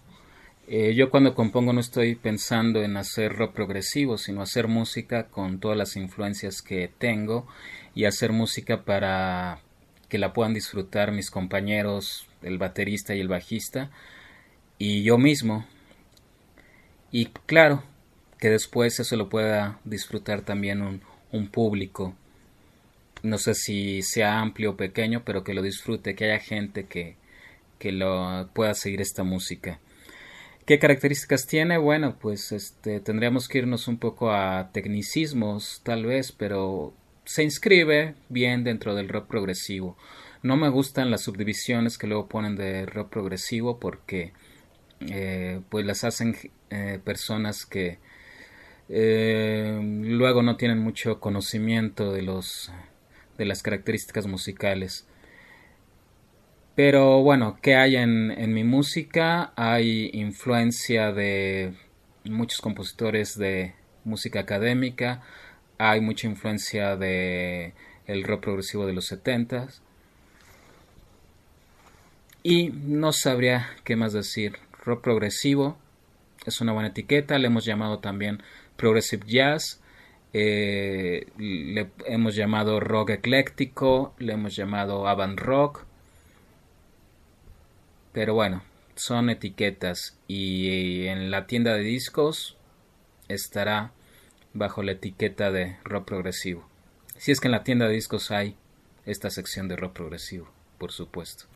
eh, 0.67 0.95
yo 0.95 1.11
cuando 1.11 1.35
compongo 1.35 1.73
no 1.73 1.81
estoy 1.81 2.15
pensando 2.15 2.83
en 2.83 2.97
hacer 2.97 3.35
rock 3.35 3.53
progresivo, 3.55 4.17
sino 4.17 4.43
hacer 4.43 4.67
música 4.69 5.29
con 5.29 5.61
todas 5.61 5.77
las 5.77 5.97
influencias 5.97 6.63
que 6.63 6.91
tengo 6.99 7.47
y 7.95 8.07
hacer 8.07 8.33
música 8.33 8.85
para 8.85 9.61
que 10.09 10.19
la 10.19 10.33
puedan 10.33 10.55
disfrutar 10.55 11.13
mis 11.13 11.31
compañeros, 11.31 12.27
el 12.43 12.59
baterista 12.59 13.15
y 13.15 13.21
el 13.21 13.29
bajista, 13.29 13.91
y 14.79 15.03
yo 15.03 15.19
mismo. 15.19 15.67
Y 17.11 17.27
claro, 17.47 17.83
que 18.39 18.51
después 18.51 18.99
eso 19.01 19.17
lo 19.17 19.29
pueda 19.29 19.81
disfrutar 19.85 20.43
también 20.43 20.83
un, 20.83 21.03
un 21.33 21.49
público. 21.49 22.15
No 23.23 23.39
sé 23.39 23.55
si 23.55 24.03
sea 24.03 24.41
amplio 24.41 24.73
o 24.73 24.77
pequeño, 24.77 25.25
pero 25.25 25.45
que 25.45 25.55
lo 25.55 25.63
disfrute, 25.63 26.15
que 26.15 26.27
haya 26.27 26.39
gente 26.39 26.87
que, 26.87 27.17
que 27.79 27.93
lo 27.93 28.51
pueda 28.55 28.75
seguir 28.75 29.01
esta 29.01 29.25
música. 29.25 29.81
¿Qué 30.67 30.79
características 30.79 31.47
tiene? 31.47 31.77
Bueno, 31.77 32.17
pues 32.19 32.51
este, 32.51 32.99
tendríamos 33.01 33.49
que 33.49 33.59
irnos 33.59 33.87
un 33.87 33.99
poco 33.99 34.31
a 34.33 34.71
tecnicismos, 34.73 35.83
tal 35.85 36.07
vez, 36.07 36.33
pero 36.33 36.95
se 37.27 37.43
inscribe 37.43 38.15
bien 38.31 38.65
dentro 38.65 38.95
del 38.95 39.11
rock 39.11 39.29
progresivo. 39.29 39.99
No 40.43 40.57
me 40.57 40.71
gustan 40.71 41.11
las 41.11 41.21
subdivisiones 41.23 41.99
que 41.99 42.07
luego 42.07 42.29
ponen 42.29 42.57
de 42.57 42.87
rock 42.87 43.11
progresivo 43.11 43.79
porque 43.79 44.33
eh, 45.01 45.61
pues 45.69 45.85
las 45.85 46.03
hacen 46.03 46.35
eh, 46.71 46.99
personas 47.05 47.67
que 47.67 47.99
eh, 48.89 49.79
luego 49.83 50.43
no 50.43 50.57
tienen 50.57 50.79
mucho 50.79 51.21
conocimiento 51.21 52.11
de 52.13 52.23
los 52.23 52.73
de 53.37 53.45
las 53.45 53.63
características 53.63 54.27
musicales. 54.27 55.07
Pero 56.75 57.23
bueno, 57.23 57.59
¿qué 57.63 57.77
hay 57.77 57.97
en, 57.97 58.31
en 58.33 58.53
mi 58.53 58.65
música? 58.65 59.53
Hay 59.57 60.11
influencia 60.13 61.13
de 61.13 61.75
muchos 62.25 62.61
compositores 62.61 63.39
de 63.39 63.75
música 64.05 64.41
académica, 64.41 65.23
hay 65.79 66.01
mucha 66.01 66.27
influencia 66.27 66.97
de 66.97 67.75
el 68.07 68.25
rock 68.25 68.43
progresivo 68.43 68.87
de 68.87 68.93
los 68.93 69.07
setentas, 69.07 69.83
Y 72.47 72.69
no 72.69 73.13
sabría 73.13 73.71
qué 73.85 73.97
más 73.97 74.13
decir. 74.13 74.59
Rock 74.85 75.03
progresivo 75.03 75.79
es 76.45 76.61
una 76.61 76.73
buena 76.73 76.91
etiqueta, 76.91 77.39
le 77.39 77.47
hemos 77.47 77.65
llamado 77.65 78.01
también 78.01 78.43
progressive 78.77 79.25
jazz, 79.27 79.81
eh, 80.35 81.27
le 81.39 81.91
hemos 82.05 82.35
llamado 82.35 82.81
rock 82.81 83.11
ecléctico, 83.11 84.15
le 84.19 84.35
hemos 84.35 84.55
llamado 84.55 85.09
avant 85.09 85.41
rock, 85.41 85.87
pero 88.15 88.33
bueno, 88.33 88.63
son 88.95 89.29
etiquetas 89.29 90.17
y 90.29 91.07
en 91.09 91.33
la 91.33 91.47
tienda 91.47 91.75
de 91.75 91.81
discos 91.81 92.57
estará 93.29 93.91
bajo 94.53 94.85
la 94.85 94.93
etiqueta 94.93 95.51
de 95.51 95.77
rock 95.83 96.07
progresivo. 96.07 96.67
Si 97.19 97.33
es 97.33 97.41
que 97.41 97.49
en 97.49 97.53
la 97.53 97.65
tienda 97.65 97.89
de 97.89 97.95
discos 97.95 98.31
hay 98.31 98.57
esta 99.05 99.31
sección 99.31 99.67
de 99.67 99.77
rock 99.77 99.95
progresivo, 99.95 100.49
por 100.79 100.93
supuesto. 100.93 101.47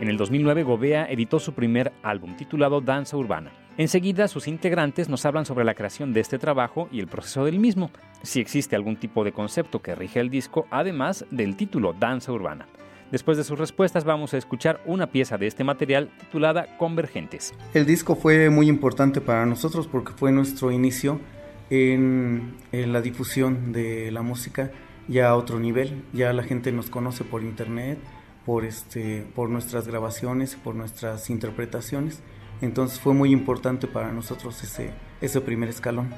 En 0.00 0.08
el 0.08 0.16
2009 0.16 0.62
Gobea 0.62 1.04
editó 1.10 1.38
su 1.38 1.52
primer 1.52 1.92
álbum 2.02 2.34
titulado 2.34 2.80
Danza 2.80 3.18
Urbana. 3.18 3.52
Enseguida 3.76 4.28
sus 4.28 4.48
integrantes 4.48 5.10
nos 5.10 5.26
hablan 5.26 5.44
sobre 5.44 5.66
la 5.66 5.74
creación 5.74 6.14
de 6.14 6.20
este 6.20 6.38
trabajo 6.38 6.88
y 6.90 7.00
el 7.00 7.06
proceso 7.06 7.44
del 7.44 7.58
mismo, 7.58 7.90
si 8.22 8.40
existe 8.40 8.74
algún 8.74 8.96
tipo 8.96 9.24
de 9.24 9.32
concepto 9.32 9.82
que 9.82 9.94
rige 9.94 10.20
el 10.20 10.30
disco, 10.30 10.66
además 10.70 11.26
del 11.30 11.54
título 11.54 11.92
Danza 11.92 12.32
Urbana. 12.32 12.66
Después 13.12 13.36
de 13.36 13.44
sus 13.44 13.58
respuestas 13.58 14.04
vamos 14.04 14.32
a 14.32 14.38
escuchar 14.38 14.80
una 14.86 15.08
pieza 15.08 15.36
de 15.36 15.46
este 15.46 15.64
material 15.64 16.08
titulada 16.18 16.78
Convergentes. 16.78 17.52
El 17.74 17.84
disco 17.84 18.16
fue 18.16 18.48
muy 18.48 18.68
importante 18.68 19.20
para 19.20 19.44
nosotros 19.44 19.86
porque 19.86 20.12
fue 20.12 20.32
nuestro 20.32 20.72
inicio 20.72 21.20
en, 21.68 22.54
en 22.72 22.94
la 22.94 23.02
difusión 23.02 23.72
de 23.72 24.10
la 24.12 24.22
música 24.22 24.70
ya 25.08 25.28
a 25.28 25.36
otro 25.36 25.60
nivel. 25.60 26.04
Ya 26.14 26.32
la 26.32 26.42
gente 26.42 26.72
nos 26.72 26.88
conoce 26.88 27.22
por 27.24 27.42
internet, 27.42 27.98
por, 28.44 28.64
este, 28.64 29.26
por 29.34 29.48
nuestras 29.48 29.86
grabaciones, 29.86 30.56
por 30.56 30.74
nuestras 30.74 31.30
interpretaciones. 31.30 32.22
Entonces 32.60 33.00
fue 33.00 33.14
muy 33.14 33.32
importante 33.32 33.86
para 33.86 34.12
nosotros 34.12 34.62
ese, 34.62 34.90
ese 35.20 35.40
primer 35.40 35.68
escalón. 35.68 36.12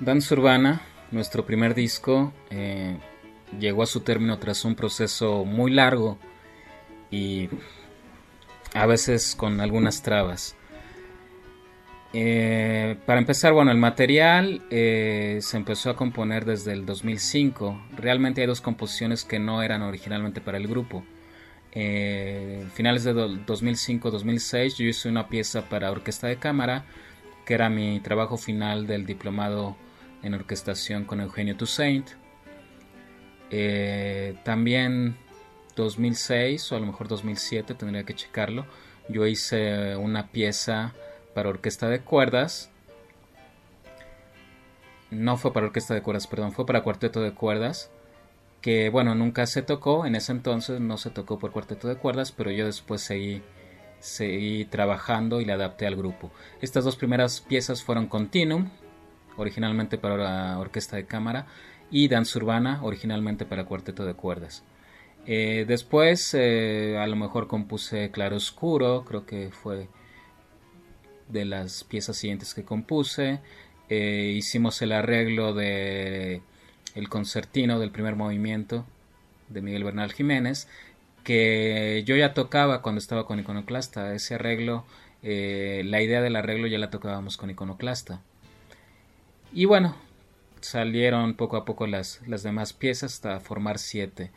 Danza 0.00 0.34
Urbana, 0.34 0.82
nuestro 1.10 1.44
primer 1.44 1.74
disco, 1.74 2.32
eh, 2.50 2.98
llegó 3.58 3.82
a 3.82 3.86
su 3.86 4.00
término 4.00 4.38
tras 4.38 4.64
un 4.64 4.74
proceso 4.74 5.44
muy 5.44 5.72
largo 5.72 6.18
y 7.10 7.48
a 8.74 8.86
veces 8.86 9.34
con 9.34 9.60
algunas 9.60 10.02
trabas. 10.02 10.56
Eh, 12.12 12.96
para 13.04 13.20
empezar, 13.20 13.52
bueno, 13.52 13.70
el 13.70 13.76
material 13.76 14.62
eh, 14.70 15.38
se 15.42 15.56
empezó 15.56 15.90
a 15.90 15.96
componer 15.96 16.44
desde 16.44 16.72
el 16.72 16.86
2005. 16.86 17.80
Realmente 17.96 18.40
hay 18.40 18.46
dos 18.46 18.60
composiciones 18.60 19.24
que 19.24 19.38
no 19.38 19.62
eran 19.62 19.82
originalmente 19.82 20.40
para 20.40 20.58
el 20.58 20.66
grupo. 20.68 21.04
Eh, 21.80 22.66
finales 22.74 23.04
de 23.04 23.14
2005-2006 23.14 24.74
yo 24.78 24.86
hice 24.86 25.08
una 25.08 25.28
pieza 25.28 25.68
para 25.68 25.92
orquesta 25.92 26.26
de 26.26 26.36
cámara, 26.36 26.84
que 27.46 27.54
era 27.54 27.70
mi 27.70 28.00
trabajo 28.00 28.36
final 28.36 28.88
del 28.88 29.06
diplomado 29.06 29.76
en 30.24 30.34
orquestación 30.34 31.04
con 31.04 31.20
Eugenio 31.20 31.56
Toussaint. 31.56 32.08
Eh, 33.50 34.34
también 34.42 35.18
2006 35.76 36.72
o 36.72 36.76
a 36.76 36.80
lo 36.80 36.86
mejor 36.86 37.06
2007, 37.06 37.74
tendría 37.74 38.02
que 38.02 38.14
checarlo, 38.16 38.66
yo 39.08 39.28
hice 39.28 39.94
una 39.94 40.32
pieza 40.32 40.94
para 41.32 41.48
orquesta 41.48 41.88
de 41.88 42.00
cuerdas. 42.00 42.72
No 45.12 45.36
fue 45.36 45.52
para 45.52 45.66
orquesta 45.66 45.94
de 45.94 46.02
cuerdas, 46.02 46.26
perdón, 46.26 46.50
fue 46.50 46.66
para 46.66 46.82
cuarteto 46.82 47.22
de 47.22 47.34
cuerdas 47.34 47.92
que 48.60 48.90
bueno, 48.90 49.14
nunca 49.14 49.46
se 49.46 49.62
tocó, 49.62 50.06
en 50.06 50.14
ese 50.14 50.32
entonces 50.32 50.80
no 50.80 50.96
se 50.96 51.10
tocó 51.10 51.38
por 51.38 51.52
cuarteto 51.52 51.88
de 51.88 51.96
cuerdas, 51.96 52.32
pero 52.32 52.50
yo 52.50 52.66
después 52.66 53.00
seguí, 53.00 53.42
seguí 54.00 54.64
trabajando 54.64 55.40
y 55.40 55.44
le 55.44 55.52
adapté 55.52 55.86
al 55.86 55.96
grupo. 55.96 56.30
Estas 56.60 56.84
dos 56.84 56.96
primeras 56.96 57.40
piezas 57.40 57.82
fueron 57.82 58.06
Continuum, 58.06 58.70
originalmente 59.36 59.98
para 59.98 60.58
orquesta 60.58 60.96
de 60.96 61.06
cámara, 61.06 61.46
y 61.90 62.08
Danza 62.08 62.38
Urbana, 62.38 62.80
originalmente 62.82 63.46
para 63.46 63.64
cuarteto 63.64 64.04
de 64.04 64.14
cuerdas. 64.14 64.64
Eh, 65.26 65.64
después 65.68 66.32
eh, 66.34 66.96
a 66.98 67.06
lo 67.06 67.16
mejor 67.16 67.48
compuse 67.48 68.10
Claro 68.10 68.36
Oscuro, 68.36 69.04
creo 69.04 69.26
que 69.26 69.50
fue 69.50 69.88
de 71.28 71.44
las 71.44 71.84
piezas 71.84 72.16
siguientes 72.16 72.54
que 72.54 72.64
compuse. 72.64 73.40
Eh, 73.88 74.34
hicimos 74.36 74.80
el 74.82 74.92
arreglo 74.92 75.54
de 75.54 76.42
el 76.98 77.08
concertino 77.08 77.78
del 77.78 77.90
primer 77.90 78.16
movimiento 78.16 78.84
de 79.48 79.62
Miguel 79.62 79.84
Bernal 79.84 80.12
Jiménez, 80.12 80.68
que 81.22 82.02
yo 82.06 82.16
ya 82.16 82.34
tocaba 82.34 82.82
cuando 82.82 82.98
estaba 82.98 83.24
con 83.24 83.38
Iconoclasta. 83.38 84.14
Ese 84.14 84.34
arreglo, 84.34 84.84
eh, 85.22 85.82
la 85.84 86.02
idea 86.02 86.20
del 86.20 86.36
arreglo 86.36 86.66
ya 86.66 86.78
la 86.78 86.90
tocábamos 86.90 87.36
con 87.36 87.50
Iconoclasta. 87.50 88.20
Y 89.52 89.64
bueno, 89.64 89.96
salieron 90.60 91.34
poco 91.34 91.56
a 91.56 91.64
poco 91.64 91.86
las, 91.86 92.20
las 92.26 92.42
demás 92.42 92.72
piezas 92.72 93.14
hasta 93.14 93.40
formar 93.40 93.78
siete. 93.78 94.30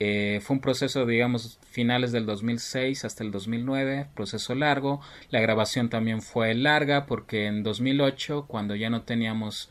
Eh, 0.00 0.40
fue 0.42 0.56
un 0.56 0.60
proceso, 0.62 1.06
digamos, 1.06 1.58
finales 1.70 2.10
del 2.10 2.26
2006 2.26 3.04
hasta 3.04 3.22
el 3.22 3.30
2009, 3.30 4.08
proceso 4.16 4.54
largo. 4.54 5.00
La 5.30 5.40
grabación 5.40 5.90
también 5.90 6.22
fue 6.22 6.54
larga 6.54 7.06
porque 7.06 7.46
en 7.46 7.62
2008, 7.62 8.46
cuando 8.48 8.74
ya 8.74 8.90
no 8.90 9.02
teníamos 9.02 9.70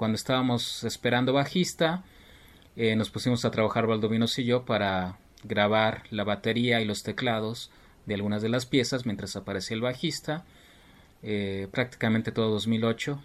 cuando 0.00 0.16
estábamos 0.16 0.82
esperando 0.84 1.34
bajista, 1.34 2.04
eh, 2.74 2.96
nos 2.96 3.10
pusimos 3.10 3.44
a 3.44 3.50
trabajar 3.50 3.86
Valdovinos 3.86 4.38
y 4.38 4.46
yo 4.46 4.64
para 4.64 5.18
grabar 5.44 6.04
la 6.08 6.24
batería 6.24 6.80
y 6.80 6.86
los 6.86 7.02
teclados 7.02 7.70
de 8.06 8.14
algunas 8.14 8.40
de 8.40 8.48
las 8.48 8.64
piezas 8.64 9.04
mientras 9.04 9.36
aparecía 9.36 9.74
el 9.74 9.82
bajista. 9.82 10.46
Eh, 11.22 11.68
prácticamente 11.70 12.32
todo 12.32 12.48
2008 12.48 13.20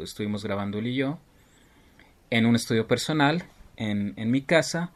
estuvimos 0.00 0.44
grabando 0.44 0.78
él 0.78 0.86
y 0.86 0.94
yo 0.94 1.18
en 2.30 2.46
un 2.46 2.54
estudio 2.54 2.86
personal 2.86 3.42
en, 3.74 4.30
mi 4.30 4.42
casa. 4.42 4.92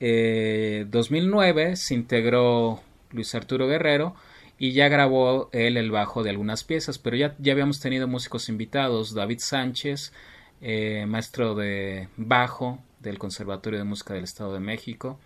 2009 0.00 1.70
eh, 1.70 1.76
se 1.76 1.94
integró 1.94 2.82
Luis 3.12 3.32
Arturo 3.36 3.68
Guerrero 3.68 4.16
y 4.58 4.72
ya 4.72 4.88
grabó 4.88 5.50
él 5.52 5.76
el 5.76 5.92
bajo 5.92 6.24
de 6.24 6.30
algunas 6.30 6.64
piezas, 6.64 6.98
pero 6.98 7.16
ya, 7.16 7.36
ya 7.38 7.52
habíamos 7.52 7.78
tenido 7.78 8.08
músicos 8.08 8.48
invitados, 8.48 9.14
David 9.14 9.38
Sánchez, 9.38 10.12
eh, 10.60 11.06
maestro 11.06 11.54
de 11.54 12.08
bajo 12.16 12.80
del 13.00 13.18
Conservatorio 13.18 13.78
de 13.78 13.84
Música 13.84 14.14
del 14.14 14.24
Estado 14.24 14.52
de 14.52 14.60
México. 14.60 15.18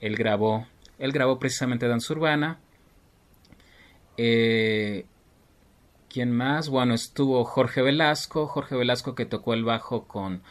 Él 0.00 0.16
grabó, 0.16 0.66
grabó 0.98 1.38
precisamente 1.38 1.88
danza 1.88 2.12
urbana. 2.14 2.58
Eh, 4.16 5.04
¿Quién 6.08 6.32
más? 6.32 6.68
Bueno, 6.68 6.94
estuvo 6.94 7.44
Jorge 7.44 7.82
Velasco, 7.82 8.46
Jorge 8.46 8.76
Velasco 8.76 9.14
que 9.14 9.26
tocó 9.26 9.54
el 9.54 9.64
bajo 9.64 10.06
con, 10.06 10.42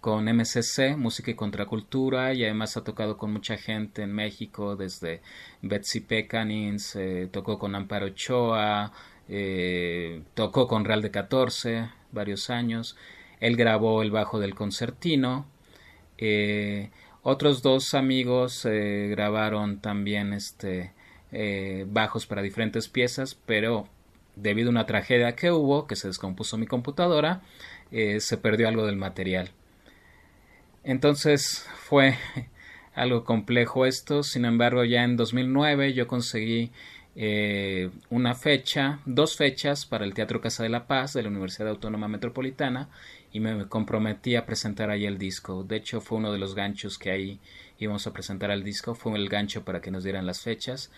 con 0.00 0.24
MCC, 0.24 0.96
Música 0.96 1.30
y 1.30 1.34
Contracultura, 1.34 2.32
y 2.34 2.44
además 2.44 2.76
ha 2.76 2.84
tocado 2.84 3.16
con 3.16 3.32
mucha 3.32 3.56
gente 3.56 4.02
en 4.02 4.12
México, 4.12 4.76
desde 4.76 5.22
Betsy 5.62 6.00
Pecanins, 6.00 6.94
eh, 6.96 7.28
tocó 7.32 7.58
con 7.58 7.74
Amparo 7.74 8.06
Ochoa, 8.06 8.92
tocó 10.34 10.66
con 10.68 10.84
Real 10.84 11.02
de 11.02 11.10
14 11.10 11.90
varios 12.12 12.50
años. 12.50 12.96
Él 13.40 13.56
grabó 13.56 14.02
el 14.02 14.10
bajo 14.10 14.38
del 14.38 14.54
concertino. 14.54 15.46
Eh, 16.18 16.90
otros 17.22 17.62
dos 17.62 17.94
amigos 17.94 18.66
eh, 18.66 19.08
grabaron 19.10 19.80
también 19.80 20.32
este, 20.32 20.92
eh, 21.32 21.86
bajos 21.88 22.26
para 22.26 22.42
diferentes 22.42 22.88
piezas, 22.88 23.34
pero 23.46 23.88
debido 24.36 24.68
a 24.68 24.72
una 24.72 24.86
tragedia 24.86 25.34
que 25.34 25.50
hubo, 25.50 25.86
que 25.86 25.96
se 25.96 26.08
descompuso 26.08 26.56
mi 26.56 26.66
computadora, 26.66 27.42
se 27.90 28.36
perdió 28.36 28.68
algo 28.68 28.86
del 28.86 28.94
material. 28.94 29.50
Entonces 30.84 31.66
fue 31.74 32.16
algo 32.94 33.24
complejo 33.24 33.84
esto, 33.84 34.22
sin 34.22 34.44
embargo 34.44 34.84
ya 34.84 35.02
en 35.02 35.16
2009 35.16 35.92
yo 35.92 36.06
conseguí 36.06 36.70
una 38.08 38.34
fecha, 38.34 39.00
dos 39.04 39.36
fechas 39.36 39.84
para 39.84 40.04
el 40.04 40.14
Teatro 40.14 40.40
Casa 40.40 40.62
de 40.62 40.68
la 40.68 40.86
Paz 40.86 41.12
de 41.12 41.22
la 41.22 41.28
Universidad 41.28 41.68
Autónoma 41.68 42.06
Metropolitana 42.06 42.88
y 43.32 43.40
me 43.40 43.66
comprometí 43.68 44.36
a 44.36 44.46
presentar 44.46 44.90
ahí 44.90 45.06
el 45.06 45.18
disco. 45.18 45.62
De 45.62 45.76
hecho, 45.76 46.00
fue 46.00 46.18
uno 46.18 46.32
de 46.32 46.38
los 46.38 46.54
ganchos 46.54 46.98
que 46.98 47.10
ahí 47.10 47.40
íbamos 47.78 48.06
a 48.06 48.12
presentar 48.12 48.50
el 48.50 48.64
disco, 48.64 48.94
fue 48.94 49.16
el 49.16 49.28
gancho 49.28 49.64
para 49.64 49.80
que 49.80 49.90
nos 49.90 50.04
dieran 50.04 50.26
las 50.26 50.40
fechas. 50.40 50.90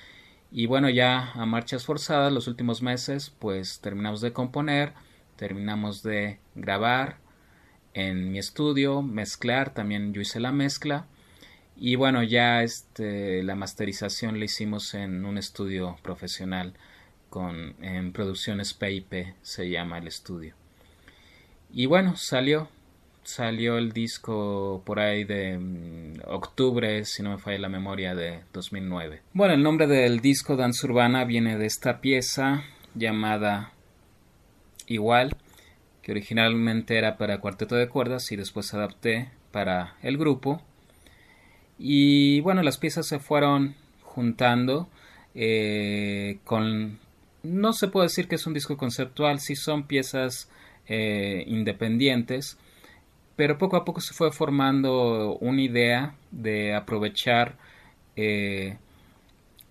Y 0.51 0.67
bueno, 0.67 0.91
ya 0.91 1.33
a 1.33 1.47
marchas 1.47 1.85
forzadas 1.85 2.33
los 2.33 2.49
últimos 2.49 2.83
meses, 2.83 3.31
pues 3.39 3.81
terminamos 3.81 4.21
de 4.21 4.33
componer, 4.33 4.93
terminamos 5.37 6.03
de 6.03 6.41
grabar 6.55 7.19
en 7.95 8.33
mi 8.33 8.39
estudio, 8.39 9.03
mezclar, 9.03 9.75
también 9.75 10.13
yo 10.13 10.21
hice 10.21 10.41
la 10.41 10.53
mezcla. 10.53 11.07
Y 11.77 11.97
bueno, 11.97 12.23
ya 12.23 12.63
este, 12.63 13.43
la 13.43 13.55
masterización 13.55 14.39
la 14.39 14.45
hicimos 14.45 14.95
en 14.95 15.25
un 15.25 15.39
estudio 15.39 15.97
profesional 16.03 16.75
con 17.31 17.77
en 17.83 18.13
producciones 18.13 18.75
PIP 18.75 19.35
se 19.41 19.71
llama 19.71 19.99
el 19.99 20.07
estudio. 20.07 20.62
Y 21.73 21.87
bueno, 21.87 22.17
salió 22.17 22.69
salió 23.25 23.79
el 23.79 23.93
disco 23.93 24.83
por 24.85 25.01
ahí 25.01 25.25
de 25.25 25.59
mm, 25.59 26.21
octubre, 26.27 27.05
si 27.05 27.23
no 27.23 27.31
me 27.31 27.39
falla 27.39 27.59
la 27.59 27.69
memoria, 27.69 28.15
de 28.15 28.41
2009. 28.53 29.23
Bueno, 29.33 29.55
el 29.55 29.63
nombre 29.63 29.87
del 29.87 30.21
disco 30.21 30.57
Danza 30.57 30.87
Urbana 30.87 31.25
viene 31.25 31.57
de 31.59 31.67
esta 31.67 32.01
pieza 32.01 32.65
llamada 32.95 33.73
Igual, 34.87 35.37
que 36.03 36.13
originalmente 36.13 36.99
era 36.99 37.17
para 37.17 37.41
cuarteto 37.41 37.77
de 37.77 37.89
cuerdas 37.89 38.31
y 38.33 38.37
después 38.37 38.75
adapté 38.75 39.31
para 39.53 39.97
el 40.03 40.19
grupo. 40.19 40.61
Y 41.79 42.41
bueno, 42.41 42.63
las 42.63 42.79
piezas 42.79 43.07
se 43.07 43.19
fueron 43.19 43.77
juntando 44.03 44.89
eh, 45.35 46.39
con... 46.45 46.99
No 47.43 47.73
se 47.73 47.89
puede 47.89 48.07
decir 48.07 48.29
que 48.29 48.37
es 48.37 48.47
un 48.47 48.55
disco 48.55 48.77
conceptual, 48.77 49.41
sí 49.41 49.57
son 49.57 49.87
piezas 49.87 50.49
eh, 50.89 51.45
independientes, 51.47 52.59
pero 53.37 53.59
poco 53.59 53.77
a 53.77 53.85
poco 53.85 54.01
se 54.01 54.15
fue 54.15 54.33
formando 54.33 55.37
una 55.39 55.63
idea 55.63 56.15
de 56.31 56.75
aprovechar 56.75 57.57
eh, 58.17 58.77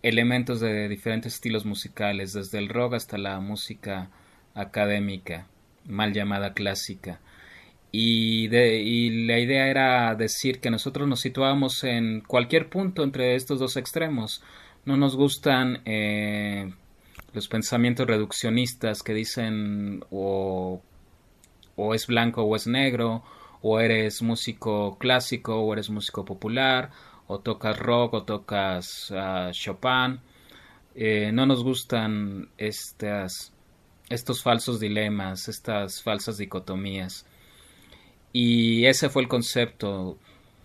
elementos 0.04 0.60
de 0.60 0.88
diferentes 0.90 1.36
estilos 1.36 1.66
musicales, 1.66 2.34
desde 2.34 2.58
el 2.58 2.70
rock 2.70 2.96
hasta 2.96 3.18
la 3.18 3.40
música 3.40 4.10
académica, 4.56 5.48
mal 5.86 6.14
llamada 6.14 6.54
clásica. 6.54 7.20
Y, 7.92 8.48
la 9.28 9.40
idea 9.40 9.68
era 9.68 10.16
decir 10.16 10.60
que 10.60 10.72
nosotros 10.72 11.08
nos 11.08 11.20
situábamos 11.20 11.84
en 11.84 12.22
cualquier 12.22 12.70
punto 12.70 13.04
entre 13.04 13.36
estos 13.36 13.60
dos 13.60 13.76
extremos. 13.78 14.42
No 14.86 14.98
nos 14.98 15.16
gustan 15.16 15.82
eh, 15.86 16.74
los 17.34 17.48
pensamientos 17.48 18.08
reduccionistas 18.08 19.04
que 19.04 19.14
dicen 19.14 20.04
o, 20.10 20.82
o 21.82 21.94
es 21.94 22.08
blanco 22.08 22.44
o 22.44 22.56
es 22.56 22.68
negro, 22.68 23.24
o 23.62 23.80
eres 23.80 24.22
músico 24.22 24.98
clásico 24.98 25.60
o 25.60 25.74
eres 25.74 25.90
músico 25.90 26.26
popular, 26.26 26.92
o 27.28 27.40
tocas 27.40 27.78
rock 27.80 28.14
o 28.14 28.24
tocas 28.24 29.12
ah, 29.16 29.50
Chopin. 29.52 30.20
Eh, 30.96 31.32
no 31.34 31.46
nos 31.46 31.64
gustan 31.64 32.50
estas, 32.58 33.54
estos 34.10 34.44
falsos 34.44 34.80
dilemas, 34.80 35.48
estas 35.48 36.02
falsas 36.04 36.38
dicotomías. 36.38 37.26
Y 38.34 38.86
ese 38.86 39.10
fue 39.10 39.24
el 39.24 39.28
concepto, 39.28 40.18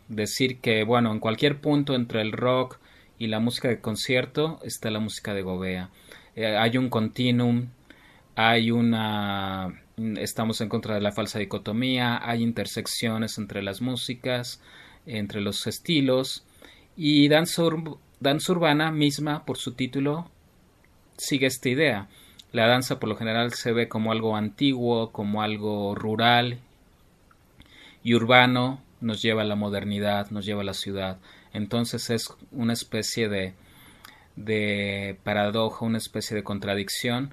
decir 0.09 0.61
que, 0.61 0.85
bueno, 0.85 1.13
en 1.13 1.21
cualquier 1.21 1.61
punto 1.61 1.95
entre 1.95 2.21
el 2.23 2.33
rock 2.33 2.79
y 3.19 3.29
la 3.29 3.41
música 3.41 3.69
de 3.69 3.81
concierto 3.81 4.61
está 4.63 4.91
la 4.91 5.01
música 5.01 5.35
de 5.35 5.43
Gobea. 5.43 5.91
Eh, 6.35 6.57
hay 6.57 6.77
un 6.77 6.91
continuum, 6.91 7.69
hay 8.35 8.71
una 8.71 9.83
estamos 9.97 10.61
en 10.61 10.69
contra 10.69 10.95
de 10.95 11.01
la 11.01 11.13
falsa 11.13 11.39
dicotomía, 11.39 12.21
hay 12.23 12.43
intersecciones 12.43 13.39
entre 13.39 13.63
las 13.63 13.81
músicas, 13.81 14.61
entre 15.07 15.41
los 15.41 15.67
estilos, 15.67 16.45
y 16.97 17.29
danza, 17.29 17.63
urbana 17.63 18.91
misma, 18.91 19.45
por 19.47 19.57
su 19.57 19.73
título, 19.73 20.31
sigue 21.17 21.47
esta 21.47 21.71
idea. 21.71 22.09
La 22.53 22.67
danza 22.67 23.01
por 23.01 23.09
lo 23.09 23.17
general 23.17 23.55
se 23.55 23.73
ve 23.73 23.89
como 23.89 24.13
algo 24.13 24.37
antiguo, 24.37 25.13
como 25.13 25.43
algo 25.43 25.95
rural, 25.95 26.59
y 28.03 28.15
urbano 28.15 28.83
nos 29.01 29.23
lleva 29.23 29.43
a 29.43 29.47
la 29.47 29.57
modernidad, 29.57 30.31
nos 30.31 30.45
lleva 30.45 30.61
a 30.61 30.65
la 30.65 30.75
ciudad. 30.75 31.19
Entonces 31.55 32.11
es 32.11 32.35
una 32.53 32.75
especie 32.75 33.29
de, 33.29 33.55
de 34.37 35.19
paradoja, 35.25 35.87
una 35.87 35.99
especie 35.99 36.37
de 36.37 36.45
contradicción 36.45 37.33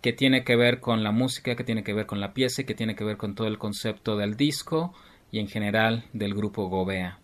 que 0.00 0.12
tiene 0.12 0.44
que 0.44 0.56
ver 0.56 0.80
con 0.80 1.02
la 1.02 1.12
música, 1.12 1.56
que 1.56 1.64
tiene 1.64 1.84
que 1.84 1.94
ver 1.94 2.06
con 2.06 2.20
la 2.20 2.32
pieza, 2.32 2.64
que 2.64 2.74
tiene 2.74 2.94
que 2.94 3.04
ver 3.04 3.16
con 3.16 3.34
todo 3.34 3.46
el 3.46 3.58
concepto 3.58 4.16
del 4.16 4.36
disco 4.36 4.94
y 5.30 5.38
en 5.38 5.48
general 5.48 6.04
del 6.12 6.34
grupo 6.34 6.68
Gobea. 6.68 7.18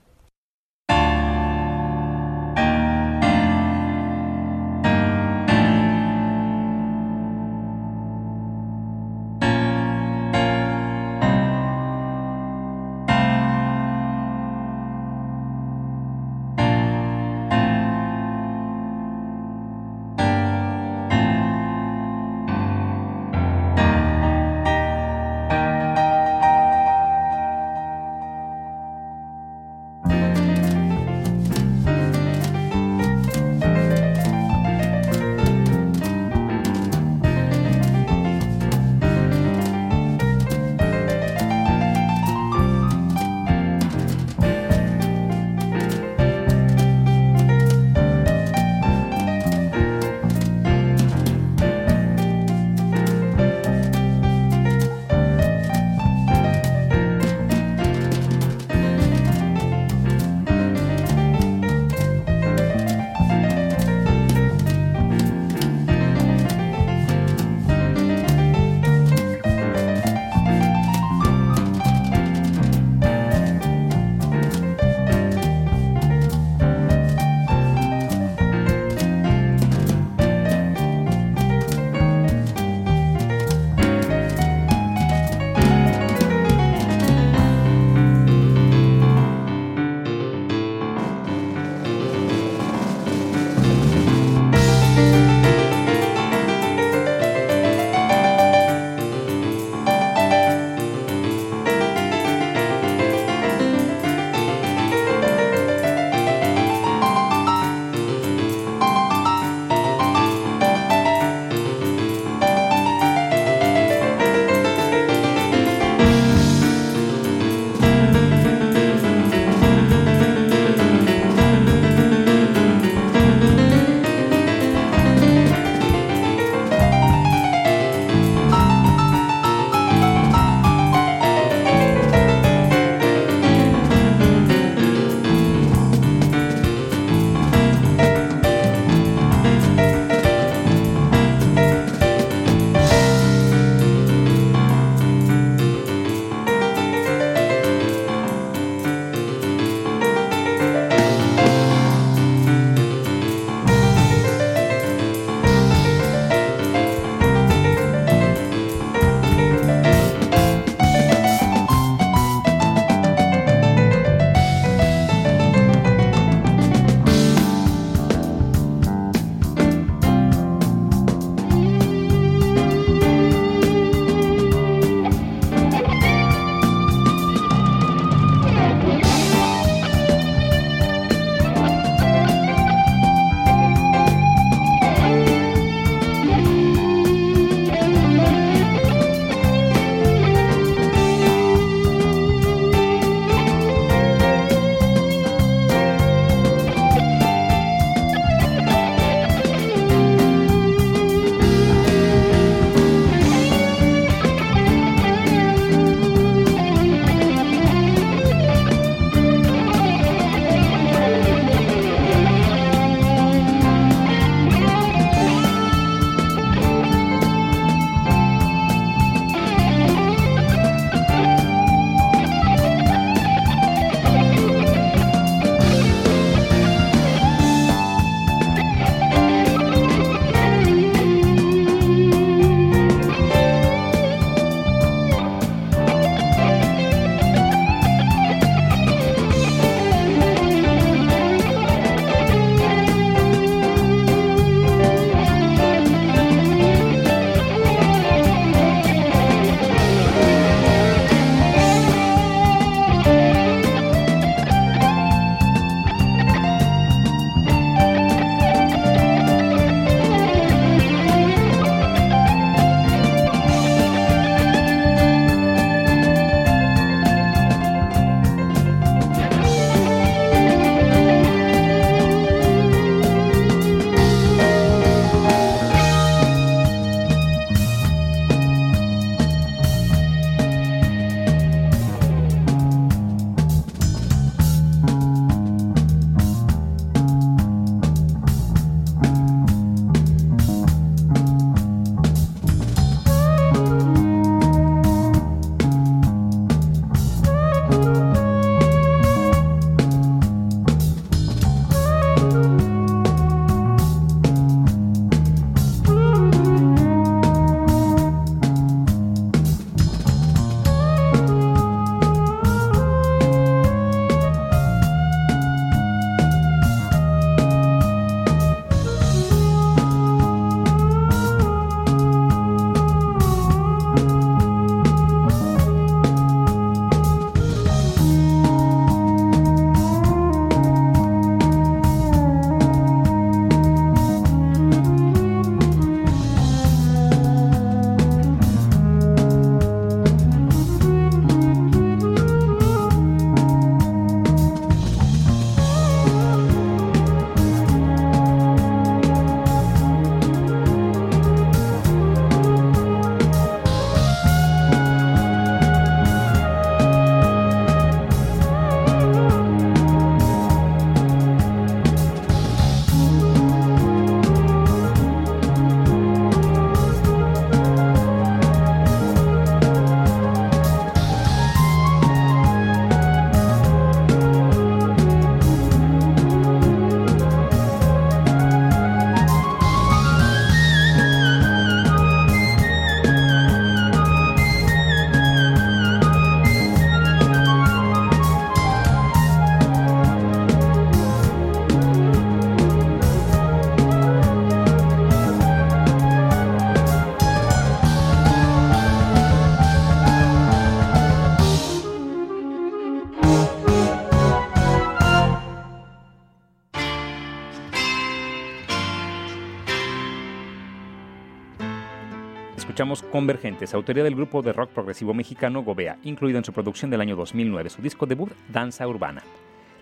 Escuchamos 412.66 413.00
Convergentes, 413.00 413.74
autoría 413.74 414.02
del 414.02 414.16
grupo 414.16 414.42
de 414.42 414.52
rock 414.52 414.70
progresivo 414.70 415.14
mexicano 415.14 415.62
Gobea, 415.62 415.98
incluido 416.02 416.38
en 416.38 416.44
su 416.44 416.52
producción 416.52 416.90
del 416.90 417.00
año 417.00 417.14
2009, 417.14 417.70
su 417.70 417.80
disco 417.80 418.06
debut 418.06 418.32
Danza 418.48 418.88
Urbana. 418.88 419.22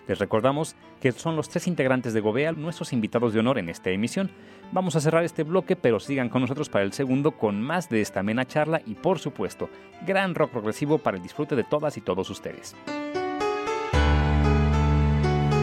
Les 0.07 0.19
recordamos 0.19 0.75
que 1.01 1.11
son 1.11 1.35
los 1.35 1.49
tres 1.49 1.65
integrantes 1.65 2.13
de 2.13 2.19
Gobea 2.21 2.51
nuestros 2.51 2.93
invitados 2.93 3.33
de 3.33 3.39
honor 3.39 3.57
en 3.57 3.69
esta 3.69 3.89
emisión. 3.89 4.29
Vamos 4.71 4.95
a 4.95 5.01
cerrar 5.01 5.23
este 5.23 5.41
bloque, 5.41 5.75
pero 5.75 5.99
sigan 5.99 6.29
con 6.29 6.41
nosotros 6.41 6.69
para 6.69 6.85
el 6.85 6.93
segundo 6.93 7.31
con 7.31 7.59
más 7.59 7.89
de 7.89 8.01
esta 8.01 8.19
amena 8.19 8.45
charla 8.45 8.79
y, 8.85 8.93
por 8.93 9.17
supuesto, 9.17 9.67
gran 10.05 10.35
rock 10.35 10.51
progresivo 10.51 10.99
para 10.99 11.17
el 11.17 11.23
disfrute 11.23 11.55
de 11.55 11.63
todas 11.63 11.97
y 11.97 12.01
todos 12.01 12.29
ustedes. 12.29 12.75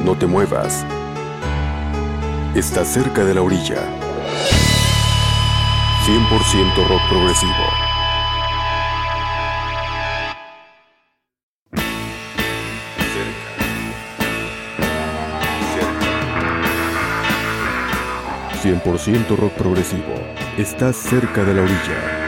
No 0.05 0.19
te 0.19 0.27
muevas. 0.27 0.85
Estás 2.57 2.89
cerca 2.89 3.25
de 3.25 3.35
la 3.35 3.43
orilla. 3.43 3.79
100% 6.05 6.89
rock 6.89 7.09
progresivo. 7.09 7.53
Cerca. 12.99 13.53
100% 18.63 19.37
rock 19.37 19.53
progresivo. 19.53 20.03
Estás 20.59 20.97
cerca 20.97 21.45
de 21.45 21.55
la 21.55 21.63
orilla. 21.63 22.22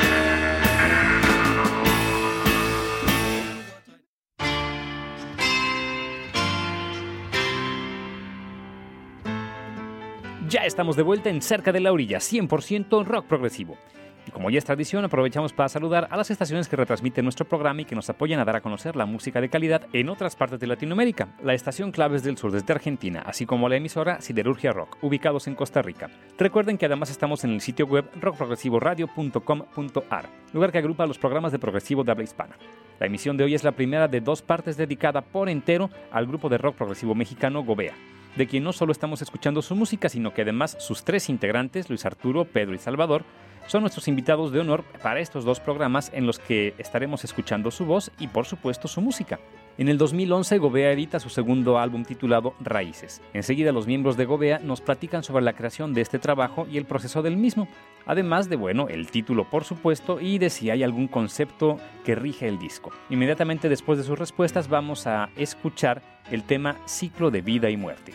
Estamos 10.75 10.97
de 10.97 11.05
vuelta 11.05 11.31
en 11.31 11.41
Cerca 11.41 11.71
de 11.71 11.79
la 11.79 11.93
Orilla, 11.93 12.19
100% 12.19 13.05
rock 13.05 13.27
progresivo. 13.27 13.79
Y 14.27 14.33
como 14.33 14.51
ya 14.51 14.59
es 14.59 14.65
tradición, 14.65 15.05
aprovechamos 15.05 15.53
para 15.53 15.69
saludar 15.69 16.09
a 16.11 16.17
las 16.17 16.33
estaciones 16.33 16.69
que 16.69 16.75
retransmiten 16.75 17.25
nuestro 17.25 17.47
programa 17.47 17.83
y 17.83 17.85
que 17.85 17.95
nos 17.95 18.11
apoyan 18.11 18.41
a 18.41 18.45
dar 18.45 18.57
a 18.57 18.61
conocer 18.61 18.97
la 18.97 19.07
música 19.07 19.41
de 19.41 19.49
calidad 19.49 19.87
en 19.93 20.09
otras 20.09 20.35
partes 20.35 20.59
de 20.59 20.67
Latinoamérica. 20.67 21.29
La 21.45 21.55
estación 21.55 21.93
Claves 21.93 22.25
del 22.25 22.37
Sur 22.37 22.51
desde 22.51 22.73
Argentina, 22.73 23.23
así 23.25 23.47
como 23.47 23.69
la 23.69 23.77
emisora 23.77 24.21
Siderurgia 24.21 24.73
Rock, 24.73 24.99
ubicados 25.01 25.47
en 25.47 25.55
Costa 25.55 25.81
Rica. 25.81 26.11
Recuerden 26.39 26.77
que 26.77 26.87
además 26.87 27.11
estamos 27.11 27.45
en 27.45 27.53
el 27.53 27.61
sitio 27.61 27.87
web 27.87 28.11
rockprogresivoradio.com.ar, 28.21 30.29
lugar 30.53 30.73
que 30.73 30.79
agrupa 30.79 31.07
los 31.07 31.19
programas 31.19 31.53
de 31.53 31.61
progresivo 31.61 32.03
de 32.03 32.11
habla 32.11 32.25
hispana. 32.25 32.57
La 32.99 33.07
emisión 33.07 33.37
de 33.37 33.45
hoy 33.45 33.55
es 33.55 33.63
la 33.63 33.71
primera 33.71 34.09
de 34.09 34.21
dos 34.21 34.43
partes 34.43 34.77
dedicada 34.77 35.21
por 35.21 35.49
entero 35.49 35.89
al 36.11 36.27
grupo 36.27 36.49
de 36.49 36.59
rock 36.59 36.75
progresivo 36.75 37.15
mexicano 37.15 37.63
Gobea 37.63 37.95
de 38.37 38.47
quien 38.47 38.65
no 38.65 38.73
solo 38.73 38.93
estamos 38.93 39.23
escuchando 39.23 39.63
su 39.63 39.77
música, 39.77 40.09
sino 40.09 40.35
que 40.35 40.43
además 40.43 40.77
sus 40.81 41.05
tres 41.05 41.29
integrantes, 41.29 41.89
Luis 41.89 42.05
Arturo, 42.05 42.45
Pedro 42.45 42.75
y 42.75 42.79
Salvador, 42.79 43.25
son 43.67 43.83
nuestros 43.83 44.09
invitados 44.09 44.53
de 44.53 44.61
honor 44.61 44.85
para 45.03 45.21
estos 45.21 45.45
dos 45.45 45.61
programas 45.61 46.11
en 46.15 46.27
los 46.27 46.39
que 46.39 46.75
estaremos 46.79 47.25
escuchando 47.25 47.71
su 47.71 47.87
voz 47.87 48.11
y 48.19 48.29
por 48.29 48.47
supuesto 48.47 48.89
su 48.89 49.01
música. 49.01 49.39
En 49.77 49.89
el 49.89 49.99
2011 49.99 50.59
Gobea 50.59 50.93
edita 50.93 51.19
su 51.19 51.31
segundo 51.31 51.79
álbum 51.81 52.05
titulado 52.05 52.55
Raíces. 52.61 53.21
Enseguida 53.33 53.73
los 53.73 53.89
miembros 53.89 54.17
de 54.17 54.25
Gobea 54.25 54.61
nos 54.61 54.81
platican 54.81 55.25
sobre 55.25 55.43
la 55.43 55.55
creación 55.55 55.95
de 55.95 56.01
este 56.01 56.21
trabajo 56.21 56.69
y 56.71 56.79
el 56.79 56.85
proceso 56.85 57.23
del 57.23 57.37
mismo, 57.37 57.67
además 58.07 58.49
de, 58.49 58.55
bueno, 58.55 58.87
el 58.89 59.09
título 59.09 59.51
por 59.51 59.65
supuesto 59.65 60.21
y 60.21 60.39
de 60.39 60.51
si 60.51 60.71
hay 60.71 60.85
algún 60.85 61.09
concepto 61.09 61.79
que 62.05 62.15
rige 62.15 62.47
el 62.47 62.61
disco. 62.61 62.93
Inmediatamente 63.11 63.69
después 63.69 63.99
de 63.99 64.05
sus 64.05 64.17
respuestas 64.17 64.69
vamos 64.69 65.09
a 65.09 65.31
escuchar 65.37 66.03
el 66.31 66.45
tema 66.45 66.77
Ciclo 66.87 67.33
de 67.33 67.41
Vida 67.41 67.69
y 67.69 67.77
Muerte. 67.77 68.13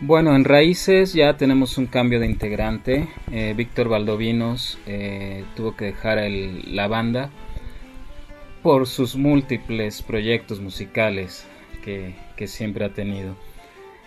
Bueno, 0.00 0.34
en 0.34 0.44
Raíces 0.44 1.12
ya 1.12 1.36
tenemos 1.36 1.78
un 1.78 1.86
cambio 1.86 2.18
de 2.18 2.26
integrante. 2.26 3.08
Eh, 3.30 3.54
Víctor 3.56 3.88
Valdovinos 3.88 4.76
eh, 4.86 5.44
tuvo 5.54 5.76
que 5.76 5.84
dejar 5.84 6.18
la 6.28 6.88
banda 6.88 7.30
por 8.62 8.86
sus 8.86 9.16
múltiples 9.16 10.02
proyectos 10.02 10.60
musicales 10.60 11.46
que, 11.84 12.14
siempre 12.46 12.86
ha 12.86 12.94
tenido. 12.94 13.36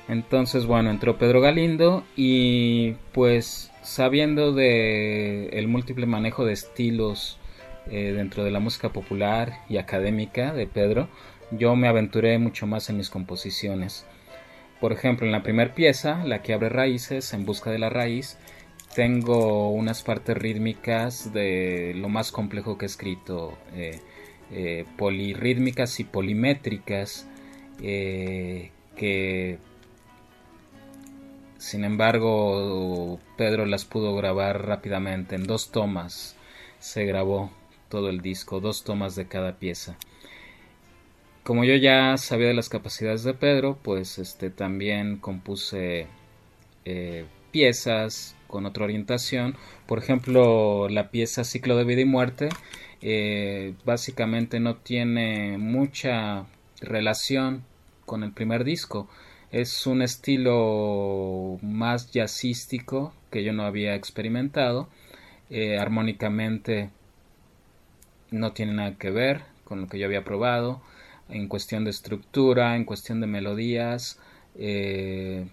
Entonces, 0.08 0.66
bueno, 0.66 0.90
entró 0.90 1.18
Pedro 1.18 1.40
Galindo 1.40 2.04
y 2.16 2.94
pues 3.12 3.72
sabiendo 3.84 4.52
de 4.52 5.50
el 5.50 5.68
múltiple 5.68 6.08
manejo 6.08 6.46
de 6.46 6.54
estilos 6.54 7.38
eh, 7.92 8.12
dentro 8.16 8.44
de 8.44 8.50
la 8.50 8.60
música 8.60 8.90
popular 8.90 9.60
y 9.70 9.78
académica 9.78 10.52
de 10.52 10.66
Pedro, 10.66 11.10
yo 11.52 11.76
me 11.76 11.88
aventuré 11.88 12.40
mucho 12.40 12.66
más 12.66 12.90
en 12.90 12.98
mis 12.98 13.12
composiciones. 13.12 14.06
Por 14.82 14.92
ejemplo, 14.92 15.26
en 15.28 15.32
la 15.32 15.44
primera 15.44 15.76
pieza, 15.76 16.24
la 16.26 16.42
que 16.42 16.54
abre 16.54 16.70
raíces, 16.70 17.34
en 17.34 17.46
busca 17.46 17.70
de 17.70 17.80
la 17.80 17.90
raíz, 17.90 18.38
tengo 18.96 19.72
unas 19.72 20.04
partes 20.04 20.38
rítmicas 20.38 21.34
de 21.34 21.94
lo 21.96 22.10
más 22.10 22.32
complejo 22.32 22.78
que 22.78 22.86
he 22.86 22.88
escrito, 22.88 23.58
eh, 23.76 24.00
eh, 24.52 24.86
polirrítmicas 24.98 26.00
y 26.00 26.04
polimétricas, 26.04 27.28
eh, 27.82 28.72
que 28.96 29.58
sin 31.58 31.84
embargo 31.84 33.20
Pedro 33.38 33.66
las 33.66 33.86
pudo 33.86 34.16
grabar 34.16 34.68
rápidamente, 34.68 35.36
en 35.36 35.46
dos 35.46 35.72
tomas 35.72 36.36
se 36.80 37.06
grabó 37.06 37.52
todo 37.90 38.10
el 38.10 38.22
disco, 38.22 38.60
dos 38.60 38.84
tomas 38.84 39.16
de 39.16 39.28
cada 39.28 39.58
pieza. 39.58 39.96
Como 41.44 41.64
yo 41.64 41.76
ya 41.76 42.18
sabía 42.18 42.48
de 42.48 42.54
las 42.54 42.70
capacidades 42.70 43.24
de 43.24 43.34
Pedro, 43.34 43.78
pues 43.82 44.18
este 44.18 44.50
también 44.50 45.18
compuse 45.18 46.08
eh, 46.86 47.26
piezas 47.52 48.36
con 48.54 48.68
otra 48.68 48.84
orientación. 48.84 49.56
Por 49.88 49.98
ejemplo, 49.98 50.88
la 50.88 51.10
pieza 51.10 51.44
Ciclo 51.44 51.76
de 51.76 51.86
Vida 51.86 52.02
y 52.02 52.06
Muerte 52.06 52.50
eh, 53.02 53.74
básicamente 53.84 54.60
no 54.60 54.76
tiene 54.76 55.58
mucha 55.58 56.46
relación 56.80 57.64
con 58.06 58.22
el 58.22 58.32
primer 58.32 58.64
disco. 58.64 59.10
Es 59.52 59.88
un 59.88 60.04
estilo 60.04 61.58
más 61.64 62.12
jazzístico 62.12 63.12
que 63.32 63.44
yo 63.44 63.54
no 63.54 63.64
había 63.64 63.96
experimentado. 63.96 64.88
Eh, 65.50 65.80
armónicamente 65.80 66.92
no 68.30 68.52
tiene 68.52 68.74
nada 68.74 69.00
que 69.00 69.10
ver 69.10 69.42
con 69.64 69.82
lo 69.82 69.88
que 69.88 69.98
yo 69.98 70.06
había 70.06 70.24
probado 70.24 70.84
en 71.28 71.48
cuestión 71.48 71.86
de 71.86 71.90
estructura, 71.90 72.76
en 72.76 72.86
cuestión 72.86 73.20
de 73.20 73.26
melodías. 73.26 74.20
Eh, 74.54 75.48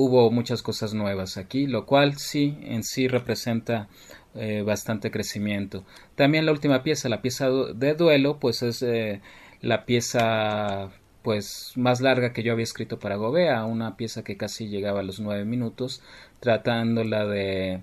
hubo 0.00 0.30
muchas 0.30 0.62
cosas 0.62 0.94
nuevas 0.94 1.36
aquí, 1.36 1.66
lo 1.66 1.84
cual 1.84 2.16
sí 2.16 2.58
en 2.62 2.84
sí 2.84 3.06
representa 3.06 3.88
eh, 4.34 4.62
bastante 4.62 5.10
crecimiento. 5.10 5.84
También 6.14 6.46
la 6.46 6.52
última 6.52 6.82
pieza, 6.82 7.08
la 7.08 7.20
pieza 7.20 7.50
de 7.50 7.94
duelo, 7.94 8.38
pues 8.38 8.62
es 8.62 8.82
eh, 8.82 9.20
la 9.60 9.84
pieza 9.84 10.90
pues 11.22 11.72
más 11.76 12.00
larga 12.00 12.32
que 12.32 12.42
yo 12.42 12.52
había 12.52 12.62
escrito 12.62 12.98
para 12.98 13.16
Gobea, 13.16 13.64
una 13.66 13.96
pieza 13.96 14.24
que 14.24 14.38
casi 14.38 14.68
llegaba 14.68 15.00
a 15.00 15.02
los 15.02 15.20
nueve 15.20 15.44
minutos, 15.44 16.02
tratándola 16.40 17.26
de 17.26 17.82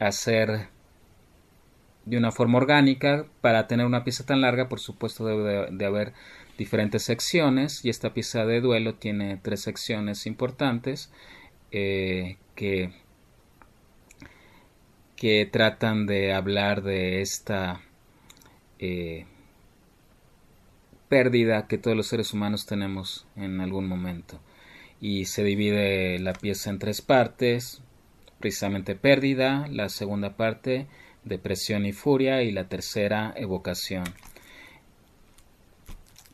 hacer 0.00 0.68
de 2.06 2.16
una 2.16 2.32
forma 2.32 2.58
orgánica. 2.58 3.26
Para 3.40 3.68
tener 3.68 3.86
una 3.86 4.02
pieza 4.02 4.26
tan 4.26 4.40
larga, 4.40 4.68
por 4.68 4.80
supuesto, 4.80 5.24
debe 5.24 5.70
de, 5.70 5.86
haber 5.86 6.12
diferentes 6.58 7.04
secciones 7.04 7.84
y 7.84 7.90
esta 7.90 8.12
pieza 8.12 8.44
de 8.46 8.60
duelo 8.60 8.96
tiene 8.96 9.38
tres 9.40 9.60
secciones 9.60 10.26
importantes 10.26 11.12
eh, 11.72 12.36
que, 12.54 12.92
que 15.16 15.48
tratan 15.50 16.06
de 16.06 16.32
hablar 16.32 16.82
de 16.82 17.22
esta 17.22 17.80
eh, 18.78 19.26
pérdida 21.08 21.66
que 21.66 21.78
todos 21.78 21.96
los 21.96 22.06
seres 22.06 22.32
humanos 22.32 22.66
tenemos 22.66 23.26
en 23.36 23.60
algún 23.60 23.88
momento 23.88 24.40
y 25.00 25.24
se 25.24 25.42
divide 25.42 26.18
la 26.18 26.32
pieza 26.32 26.70
en 26.70 26.78
tres 26.78 27.02
partes 27.02 27.82
precisamente 28.38 28.94
pérdida 28.94 29.66
la 29.70 29.88
segunda 29.88 30.36
parte 30.36 30.86
depresión 31.24 31.86
y 31.86 31.92
furia 31.92 32.42
y 32.42 32.50
la 32.50 32.68
tercera 32.68 33.32
evocación. 33.36 34.04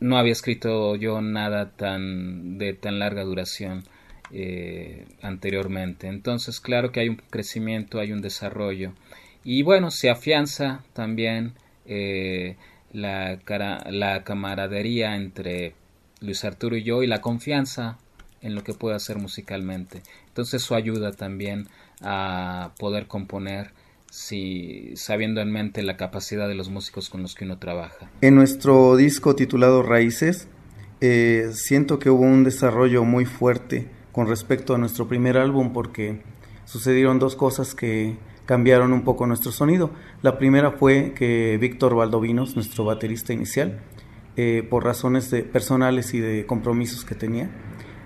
No 0.01 0.17
había 0.17 0.33
escrito 0.33 0.97
yo 0.97 1.21
nada 1.21 1.73
tan 1.77 2.59
de 2.59 2.73
tan 2.73 2.99
larga 2.99 3.25
duración 3.25 3.85
eh, 4.31 5.07
anteriormente. 5.23 6.09
Entonces, 6.09 6.61
claro 6.61 6.93
que 6.93 7.01
hay 7.01 7.09
un 7.09 7.23
crecimiento, 7.31 8.01
hay 8.01 8.13
un 8.13 8.21
desarrollo. 8.21 8.93
Y 9.45 9.63
bueno, 9.63 9.91
se 9.91 10.11
afianza 10.11 10.85
también 10.93 11.55
eh, 11.87 12.57
la, 12.93 13.39
la 13.91 14.25
camaradería 14.25 15.17
entre 15.17 15.75
Luis 16.21 16.45
Arturo 16.45 16.77
y 16.77 16.83
yo 16.83 17.03
y 17.03 17.07
la 17.07 17.21
confianza 17.21 17.99
en 18.43 18.55
lo 18.55 18.63
que 18.65 18.75
puede 18.75 18.97
hacer 18.97 19.19
musicalmente. 19.19 20.03
Entonces 20.29 20.63
eso 20.63 20.75
ayuda 20.75 21.13
también 21.13 21.69
a 22.03 22.73
poder 22.79 23.07
componer 23.07 23.73
si 24.11 24.93
sabiendo 24.97 25.41
en 25.41 25.53
mente 25.53 25.83
la 25.83 25.97
capacidad 25.97 26.49
de 26.49 26.55
los 26.55 26.71
músicos 26.71 27.11
con 27.11 27.23
los 27.23 27.35
que 27.35 27.45
uno 27.45 27.59
trabaja. 27.59 28.11
En 28.21 28.35
nuestro 28.35 28.97
disco 28.97 29.35
titulado 29.35 29.83
Raíces, 29.83 30.49
eh, 31.01 31.51
siento 31.53 31.99
que 31.99 32.11
hubo 32.11 32.23
un 32.23 32.45
desarrollo 32.45 33.05
muy 33.05 33.25
fuerte 33.25 33.89
con 34.19 34.27
respecto 34.27 34.75
a 34.75 34.79
nuestro 34.79 35.07
primer 35.07 35.39
álbum 35.39 35.73
porque 35.73 36.23
sucedieron 36.65 37.21
dos 37.21 37.37
cosas 37.37 37.77
que 37.77 38.17
cambiaron 38.47 38.93
un 38.93 39.05
poco 39.05 39.29
nuestro 39.29 39.53
sonido. 39.53 39.93
La 40.23 40.39
primera 40.39 40.73
fue 40.73 41.13
que 41.15 41.57
Víctor 41.61 41.95
Valdovinos, 41.95 42.57
nuestro 42.57 42.85
baterista 42.85 43.33
inicial, 43.33 43.79
eh, 44.37 44.67
por 44.69 44.83
razones 44.83 45.31
de 45.31 45.45
personales 45.45 46.15
y 46.15 46.19
de 46.19 46.47
compromisos 46.47 47.05
que 47.05 47.15
tenía, 47.15 47.49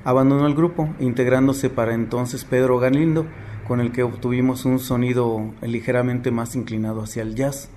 abandonó 0.04 0.46
el 0.46 0.54
grupo, 0.54 0.94
integrándose 1.00 1.70
para 1.70 1.94
entonces 1.94 2.44
Pedro 2.44 2.78
Galindo, 2.78 3.24
con 3.66 3.80
el 3.80 3.90
que 3.90 4.02
obtuvimos 4.02 4.66
un 4.66 4.80
sonido 4.80 5.54
ligeramente 5.62 6.30
más 6.30 6.54
inclinado 6.56 7.00
hacia 7.00 7.22
el 7.22 7.36
jazz. 7.36 7.70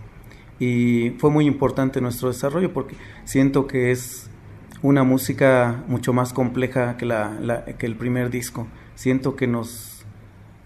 Y 0.60 1.12
fue 1.20 1.30
muy 1.30 1.48
importante 1.48 2.02
nuestro 2.02 2.28
desarrollo 2.28 2.74
porque 2.74 2.98
siento 3.24 3.66
que 3.66 3.92
es 3.92 4.30
una 4.86 5.04
música 5.04 5.84
mucho 5.88 6.14
más 6.14 6.32
compleja 6.32 6.96
que, 6.98 7.06
la, 7.06 7.66
que 7.78 7.86
el 7.86 7.96
primer 7.96 8.30
disco. 8.30 8.68
Siento 8.94 9.36
que 9.36 9.48
nos 9.48 10.06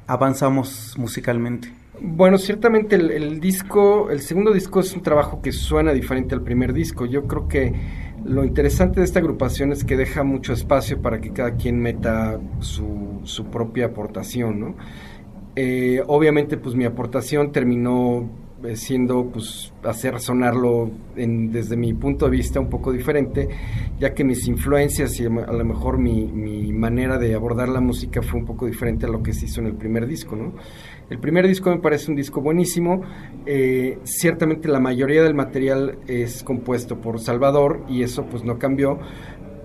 avanzamos 0.08 0.96
musicalmente. 0.98 1.74
Bueno, 2.02 2.38
ciertamente 2.38 2.96
el, 2.96 3.40
disco, 3.40 4.10
el 4.10 4.20
segundo 4.22 4.52
disco 4.54 4.82
es 4.82 4.94
un 4.94 5.02
trabajo 5.02 5.42
que 5.42 5.52
suena 5.52 5.94
diferente 5.94 6.36
al 6.36 6.42
primer 6.42 6.74
disco. 6.74 7.06
Yo 7.06 7.28
creo 7.28 7.48
que 7.48 7.74
lo 8.26 8.44
interesante 8.44 9.00
de 9.00 9.06
esta 9.06 9.20
agrupación 9.20 9.72
es 9.72 9.84
que 9.84 9.96
deja 9.96 10.24
mucho 10.24 10.54
espacio 10.54 11.02
para 11.02 11.20
que 11.22 11.32
cada 11.32 11.56
quien 11.56 11.80
meta 11.80 12.40
su, 12.60 13.22
su 13.24 13.46
propia 13.46 13.88
aportación, 13.88 14.60
¿no? 14.60 14.76
Eh, 15.56 16.04
obviamente, 16.08 16.58
pues 16.58 16.76
mi 16.76 16.86
aportación 16.86 17.52
terminó 17.52 18.30
siendo, 18.74 19.26
pues, 19.26 19.74
hacer 19.84 20.20
sonarlo 20.20 20.92
desde 21.16 21.78
mi 21.78 21.94
punto 21.94 22.26
de 22.26 22.32
vista 22.32 22.60
un 22.60 22.70
poco 22.70 22.92
diferente, 22.92 23.48
ya 24.00 24.14
que 24.14 24.24
mis 24.24 24.48
influencias 24.48 25.20
y 25.20 25.26
a 25.26 25.30
lo 25.30 25.66
mejor 25.66 25.98
mi, 25.98 26.26
mi 26.26 26.72
manera 26.74 27.18
de 27.18 27.34
abordar 27.34 27.70
la 27.70 27.82
música 27.82 28.22
fue 28.22 28.40
un 28.40 28.46
poco 28.46 28.66
diferente 28.66 29.06
a 29.06 29.10
lo 29.10 29.24
que 29.24 29.34
se 29.34 29.46
hizo 29.46 29.62
en 29.62 29.68
el 29.68 29.76
primer 29.76 30.08
disco, 30.08 30.36
¿no? 30.36 30.54
El 31.10 31.18
primer 31.18 31.48
disco 31.48 31.72
me 31.72 31.80
parece 31.80 32.12
un 32.12 32.16
disco 32.16 32.40
buenísimo. 32.40 33.02
Eh, 33.48 33.98
ciertamente 34.04 34.68
la 34.68 34.80
mayoría 34.80 35.24
del 35.24 35.34
material 35.34 35.98
es 36.08 36.44
compuesto 36.44 37.02
por 37.02 37.20
Salvador 37.20 37.84
y 37.90 38.04
eso 38.04 38.26
pues 38.26 38.44
no 38.44 38.60
cambió. 38.60 39.00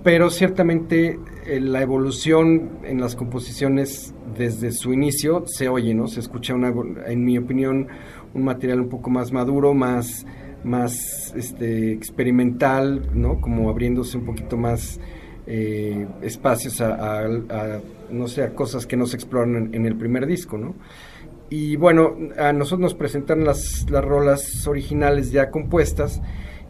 Pero 0.03 0.31
ciertamente 0.31 1.19
eh, 1.47 1.61
la 1.61 1.83
evolución 1.83 2.79
en 2.85 3.01
las 3.01 3.15
composiciones 3.15 4.15
desde 4.37 4.73
su 4.73 4.93
inicio 4.95 5.45
se 5.47 5.69
oye, 5.69 5.95
¿no? 5.95 6.09
Se 6.09 6.21
escucha, 6.21 6.55
una, 6.55 6.73
en 7.07 7.25
mi 7.25 7.37
opinión, 7.37 7.89
un 8.35 8.45
material 8.45 8.81
un 8.81 8.89
poco 8.89 9.11
más 9.11 9.33
maduro, 9.33 9.75
más, 9.75 10.27
más 10.65 11.33
este, 11.37 11.93
experimental, 11.93 13.09
¿no? 13.15 13.41
Como 13.41 13.71
abriéndose 13.71 14.19
un 14.19 14.25
poquito 14.25 14.57
más 14.57 15.01
eh, 15.47 16.07
espacios 16.23 16.81
a, 16.81 17.29
no 18.11 18.29
sé, 18.29 18.43
a 18.43 18.55
cosas 18.55 18.87
que 18.87 18.97
no 18.97 19.07
se 19.07 19.17
exploran 19.17 19.57
en, 19.57 19.75
en 19.75 19.87
el 19.87 19.97
primer 19.97 20.27
disco, 20.27 20.59
¿no? 20.59 20.75
Y 21.51 21.77
bueno, 21.77 22.17
a 22.39 22.53
nosotros 22.53 22.81
nos 22.81 22.95
presentaron 22.95 23.45
las, 23.45 23.89
las 23.89 24.05
rolas 24.05 24.67
originales 24.67 25.31
ya 25.31 25.51
compuestas 25.51 26.21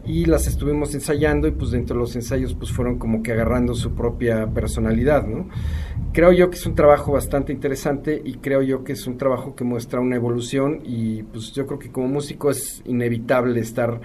y 0.05 0.25
las 0.25 0.47
estuvimos 0.47 0.93
ensayando 0.93 1.47
y 1.47 1.51
pues 1.51 1.71
dentro 1.71 1.95
de 1.95 2.01
los 2.01 2.15
ensayos 2.15 2.53
pues 2.53 2.71
fueron 2.71 2.97
como 2.97 3.23
que 3.23 3.31
agarrando 3.31 3.73
su 3.73 3.93
propia 3.93 4.47
personalidad, 4.47 5.25
¿no? 5.25 5.49
Creo 6.13 6.31
yo 6.31 6.49
que 6.49 6.55
es 6.55 6.65
un 6.65 6.75
trabajo 6.75 7.11
bastante 7.11 7.51
interesante 7.51 8.21
y 8.23 8.35
creo 8.35 8.61
yo 8.61 8.83
que 8.83 8.93
es 8.93 9.07
un 9.07 9.17
trabajo 9.17 9.55
que 9.55 9.63
muestra 9.63 9.99
una 9.99 10.15
evolución 10.15 10.81
y 10.85 11.23
pues 11.23 11.51
yo 11.53 11.65
creo 11.65 11.79
que 11.79 11.91
como 11.91 12.07
músico 12.07 12.51
es 12.51 12.81
inevitable 12.85 13.59
estar 13.59 13.99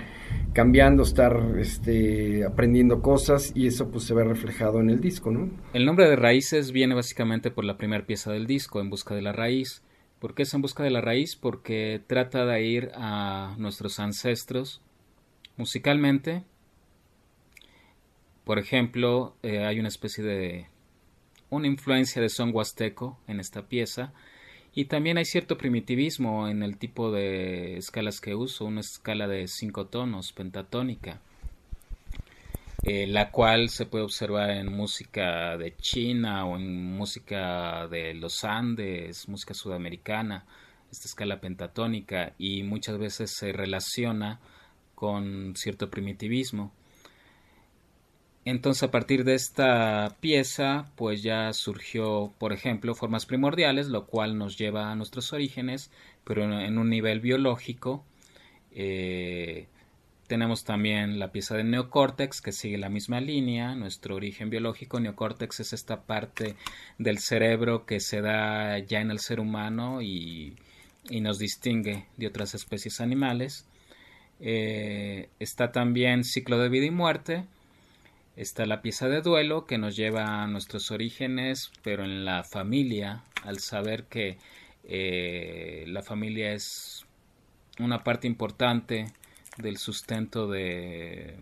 cambiando, 0.52 1.02
estar 1.02 1.54
este, 1.58 2.44
aprendiendo 2.44 3.02
cosas 3.02 3.52
y 3.54 3.66
eso 3.66 3.90
pues 3.90 4.04
se 4.04 4.14
ve 4.14 4.24
reflejado 4.24 4.80
en 4.80 4.90
el 4.90 5.00
disco, 5.00 5.30
¿no? 5.30 5.50
El 5.72 5.84
nombre 5.84 6.08
de 6.08 6.16
Raíces 6.16 6.72
viene 6.72 6.94
básicamente 6.94 7.50
por 7.50 7.64
la 7.64 7.76
primera 7.76 8.04
pieza 8.06 8.32
del 8.32 8.46
disco, 8.46 8.80
En 8.80 8.90
Busca 8.90 9.14
de 9.14 9.22
la 9.22 9.32
Raíz 9.32 9.82
¿Por 10.20 10.34
qué 10.34 10.42
es 10.42 10.52
en 10.52 10.60
busca 10.60 10.82
de 10.82 10.90
la 10.90 11.00
raíz? 11.00 11.34
Porque 11.34 12.02
trata 12.06 12.44
de 12.44 12.62
ir 12.62 12.90
a 12.94 13.54
nuestros 13.56 13.98
ancestros 13.98 14.82
musicalmente. 15.60 16.42
Por 18.44 18.58
ejemplo, 18.58 19.36
eh, 19.42 19.64
hay 19.64 19.78
una 19.78 19.88
especie 19.88 20.24
de 20.24 20.66
una 21.50 21.66
influencia 21.66 22.22
de 22.22 22.30
son 22.30 22.50
huasteco 22.54 23.18
en 23.28 23.40
esta 23.40 23.68
pieza 23.68 24.12
y 24.74 24.86
también 24.86 25.18
hay 25.18 25.26
cierto 25.26 25.58
primitivismo 25.58 26.48
en 26.48 26.62
el 26.62 26.78
tipo 26.78 27.12
de 27.12 27.76
escalas 27.76 28.20
que 28.20 28.34
uso, 28.34 28.64
una 28.64 28.80
escala 28.80 29.28
de 29.28 29.46
cinco 29.48 29.86
tonos, 29.86 30.32
pentatónica. 30.32 31.20
Eh, 32.82 33.06
la 33.06 33.30
cual 33.30 33.68
se 33.68 33.84
puede 33.84 34.04
observar 34.04 34.50
en 34.52 34.72
música 34.72 35.58
de 35.58 35.76
China 35.76 36.46
o 36.46 36.56
en 36.56 36.96
música 36.96 37.86
de 37.88 38.14
los 38.14 38.42
Andes, 38.42 39.28
música 39.28 39.52
sudamericana, 39.52 40.46
esta 40.90 41.06
escala 41.06 41.42
pentatónica, 41.42 42.32
y 42.38 42.62
muchas 42.62 42.96
veces 42.96 43.36
se 43.36 43.52
relaciona 43.52 44.40
con 45.00 45.54
cierto 45.56 45.88
primitivismo. 45.88 46.70
Entonces 48.44 48.82
a 48.82 48.90
partir 48.90 49.24
de 49.24 49.34
esta 49.34 50.18
pieza 50.20 50.92
pues 50.96 51.22
ya 51.22 51.54
surgió 51.54 52.34
por 52.38 52.52
ejemplo 52.52 52.94
formas 52.94 53.24
primordiales 53.24 53.88
lo 53.88 54.06
cual 54.06 54.36
nos 54.36 54.58
lleva 54.58 54.92
a 54.92 54.94
nuestros 54.94 55.32
orígenes 55.32 55.90
pero 56.24 56.44
en 56.44 56.78
un 56.78 56.90
nivel 56.90 57.20
biológico 57.20 58.04
eh, 58.72 59.66
tenemos 60.30 60.62
también 60.62 61.18
la 61.18 61.32
pieza 61.32 61.56
de 61.56 61.64
neocórtex 61.64 62.40
que 62.40 62.52
sigue 62.52 62.78
la 62.78 62.88
misma 62.88 63.20
línea, 63.20 63.74
nuestro 63.74 64.14
origen 64.14 64.48
biológico. 64.48 65.00
Neocórtex 65.00 65.58
es 65.58 65.72
esta 65.72 66.02
parte 66.02 66.54
del 66.98 67.18
cerebro 67.18 67.84
que 67.84 67.98
se 67.98 68.20
da 68.20 68.78
ya 68.78 69.00
en 69.00 69.10
el 69.10 69.18
ser 69.18 69.40
humano 69.40 70.02
y, 70.02 70.54
nos 71.10 71.40
distingue 71.40 72.06
de 72.16 72.28
otras 72.28 72.54
especies 72.54 73.00
animales. 73.00 73.66
Eh, 74.40 75.28
está 75.38 75.72
también 75.72 76.24
ciclo 76.24 76.58
de 76.58 76.68
vida 76.68 76.86
y 76.86 76.90
muerte. 76.90 77.44
Está 78.36 78.66
la 78.66 78.80
pieza 78.80 79.08
de 79.08 79.20
duelo 79.20 79.66
que 79.66 79.78
nos 79.78 79.96
lleva 79.96 80.42
a 80.42 80.46
nuestros 80.46 80.90
orígenes, 80.90 81.70
pero 81.82 82.04
en 82.04 82.24
la 82.24 82.42
familia, 82.44 83.22
al 83.44 83.58
saber 83.58 84.04
que 84.04 84.38
eh, 84.84 85.84
la 85.88 86.02
familia 86.02 86.52
es 86.52 87.04
una 87.78 88.02
parte 88.02 88.26
importante 88.26 89.06
del 89.58 89.76
sustento 89.76 90.48
de, 90.48 91.36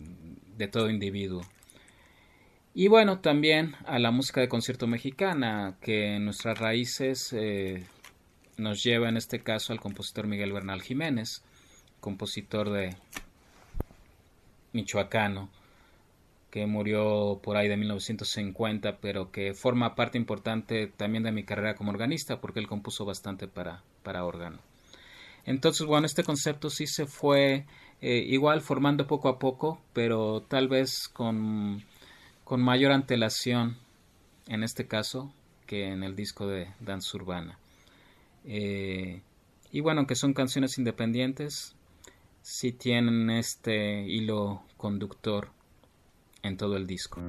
de 0.57 0.69
todo 0.69 0.91
individuo. 0.91 1.43
Y 2.75 2.89
bueno, 2.89 3.19
también 3.19 3.75
a 3.87 3.99
la 3.99 4.11
música 4.11 4.41
de 4.41 4.49
concierto 4.49 4.87
mexicana, 4.87 5.77
que 5.81 6.17
en 6.17 6.25
nuestras 6.25 6.59
raíces 6.59 7.33
eh, 7.33 7.85
nos 8.57 8.83
lleva 8.85 9.09
en 9.09 9.17
este 9.17 9.41
caso 9.41 9.73
al 9.73 9.81
compositor 9.81 10.27
Miguel 10.27 10.53
Bernal 10.53 10.83
Jiménez, 10.83 11.43
compositor 12.01 12.71
de 12.71 12.97
michoacano, 14.73 15.49
que 16.51 16.67
murió 16.67 17.41
por 17.43 17.57
ahí 17.57 17.69
de 17.69 17.77
1950, 17.77 18.99
pero 18.99 19.31
que 19.31 19.55
forma 19.55 19.95
parte 19.95 20.19
importante 20.19 20.87
también 20.87 21.23
de 21.23 21.33
mi 21.33 21.45
carrera 21.45 21.75
como 21.75 21.91
organista, 21.91 22.41
porque 22.41 22.61
él 22.61 22.69
compuso 22.69 23.05
bastante 23.05 23.49
para, 23.49 23.83
para 24.03 24.25
órgano. 24.25 24.59
Entonces, 25.45 25.87
bueno, 25.87 26.07
este 26.07 26.25
concepto 26.25 26.71
sí 26.71 26.87
se 26.87 27.07
fue 27.07 27.67
eh, 28.01 28.25
igual 28.27 28.61
formando 28.61 29.07
poco 29.07 29.29
a 29.29 29.39
poco, 29.39 29.81
pero 29.93 30.43
tal 30.43 30.69
vez 30.69 31.09
con, 31.09 31.83
con 32.45 32.63
mayor 32.63 32.93
antelación 32.93 33.79
en 34.47 34.63
este 34.63 34.87
caso 34.87 35.33
que 35.67 35.89
en 35.89 36.03
el 36.03 36.17
disco 36.17 36.47
de 36.47 36.69
Danza 36.81 37.17
Urbana. 37.17 37.59
Eh, 38.45 39.21
y 39.71 39.81
bueno, 39.81 40.01
aunque 40.01 40.15
son 40.15 40.33
canciones 40.33 40.79
independientes, 40.79 41.75
sí 42.43 42.72
tienen 42.72 43.30
este 43.30 44.03
hilo 44.03 44.62
conductor 44.76 45.51
en 46.43 46.57
todo 46.57 46.76
el 46.76 46.86
disco. 46.86 47.20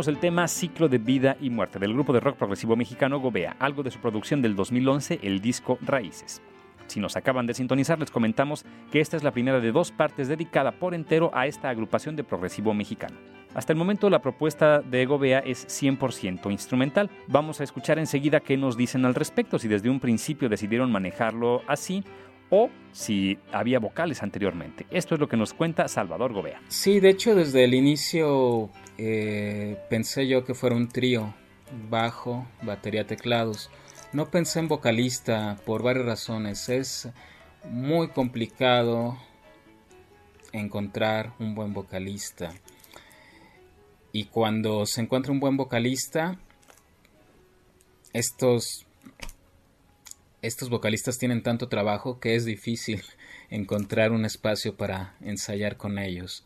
Escuchamos 0.00 0.16
el 0.16 0.30
tema 0.30 0.48
Ciclo 0.48 0.88
de 0.88 0.96
Vida 0.96 1.36
y 1.42 1.50
Muerte 1.50 1.78
del 1.78 1.92
grupo 1.92 2.14
de 2.14 2.20
rock 2.20 2.38
progresivo 2.38 2.74
mexicano 2.74 3.20
Gobea, 3.20 3.56
algo 3.58 3.82
de 3.82 3.90
su 3.90 3.98
producción 3.98 4.40
del 4.40 4.56
2011, 4.56 5.20
el 5.22 5.42
disco 5.42 5.76
Raíces. 5.82 6.40
Si 6.86 7.00
nos 7.00 7.16
acaban 7.16 7.46
de 7.46 7.52
sintonizar, 7.52 7.98
les 7.98 8.10
comentamos 8.10 8.64
que 8.90 9.00
esta 9.00 9.18
es 9.18 9.22
la 9.22 9.32
primera 9.32 9.60
de 9.60 9.72
dos 9.72 9.92
partes 9.92 10.28
dedicada 10.28 10.72
por 10.72 10.94
entero 10.94 11.30
a 11.34 11.46
esta 11.46 11.68
agrupación 11.68 12.16
de 12.16 12.24
progresivo 12.24 12.72
mexicano. 12.72 13.18
Hasta 13.52 13.74
el 13.74 13.78
momento 13.78 14.08
la 14.08 14.22
propuesta 14.22 14.80
de 14.80 15.04
Gobea 15.04 15.40
es 15.40 15.66
100% 15.68 16.50
instrumental. 16.50 17.10
Vamos 17.26 17.60
a 17.60 17.64
escuchar 17.64 17.98
enseguida 17.98 18.40
qué 18.40 18.56
nos 18.56 18.78
dicen 18.78 19.04
al 19.04 19.14
respecto, 19.14 19.58
si 19.58 19.68
desde 19.68 19.90
un 19.90 20.00
principio 20.00 20.48
decidieron 20.48 20.90
manejarlo 20.90 21.60
así 21.66 22.02
o 22.48 22.70
si 22.92 23.38
había 23.52 23.78
vocales 23.78 24.22
anteriormente. 24.22 24.86
Esto 24.90 25.14
es 25.14 25.20
lo 25.20 25.28
que 25.28 25.36
nos 25.36 25.54
cuenta 25.54 25.88
Salvador 25.88 26.32
Gobea. 26.32 26.60
Sí, 26.68 27.00
de 27.00 27.10
hecho 27.10 27.34
desde 27.34 27.64
el 27.64 27.74
inicio 27.74 28.70
eh, 29.02 29.78
pensé 29.88 30.28
yo 30.28 30.44
que 30.44 30.52
fuera 30.52 30.76
un 30.76 30.86
trío, 30.86 31.34
bajo, 31.88 32.46
batería, 32.60 33.06
teclados. 33.06 33.70
No 34.12 34.30
pensé 34.30 34.58
en 34.58 34.68
vocalista 34.68 35.56
por 35.64 35.82
varias 35.82 36.04
razones. 36.04 36.68
Es 36.68 37.08
muy 37.64 38.08
complicado 38.08 39.16
encontrar 40.52 41.32
un 41.38 41.54
buen 41.54 41.72
vocalista. 41.72 42.52
Y 44.12 44.24
cuando 44.26 44.84
se 44.84 45.00
encuentra 45.00 45.32
un 45.32 45.40
buen 45.40 45.56
vocalista, 45.56 46.38
estos, 48.12 48.84
estos 50.42 50.68
vocalistas 50.68 51.16
tienen 51.16 51.42
tanto 51.42 51.70
trabajo 51.70 52.20
que 52.20 52.34
es 52.34 52.44
difícil 52.44 53.02
encontrar 53.48 54.12
un 54.12 54.26
espacio 54.26 54.76
para 54.76 55.16
ensayar 55.22 55.78
con 55.78 55.98
ellos. 55.98 56.44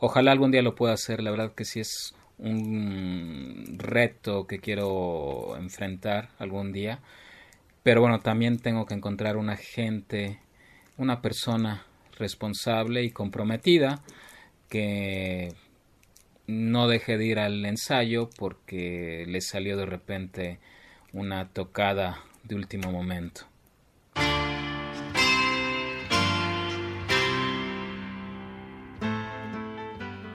Ojalá 0.00 0.32
algún 0.32 0.52
día 0.52 0.62
lo 0.62 0.74
pueda 0.74 0.94
hacer, 0.94 1.22
la 1.22 1.30
verdad 1.30 1.54
que 1.54 1.64
sí 1.64 1.80
es 1.80 2.14
un 2.38 3.76
reto 3.78 4.46
que 4.46 4.60
quiero 4.60 5.56
enfrentar 5.56 6.30
algún 6.38 6.72
día. 6.72 7.00
Pero 7.82 8.00
bueno, 8.00 8.20
también 8.20 8.58
tengo 8.58 8.86
que 8.86 8.94
encontrar 8.94 9.36
una 9.36 9.56
gente, 9.56 10.38
una 10.98 11.20
persona 11.20 11.84
responsable 12.16 13.02
y 13.02 13.10
comprometida 13.10 14.00
que 14.68 15.54
no 16.46 16.88
deje 16.88 17.18
de 17.18 17.26
ir 17.26 17.38
al 17.38 17.64
ensayo 17.64 18.30
porque 18.38 19.24
le 19.26 19.40
salió 19.40 19.76
de 19.76 19.86
repente 19.86 20.58
una 21.12 21.48
tocada 21.48 22.22
de 22.44 22.54
último 22.54 22.92
momento. 22.92 23.46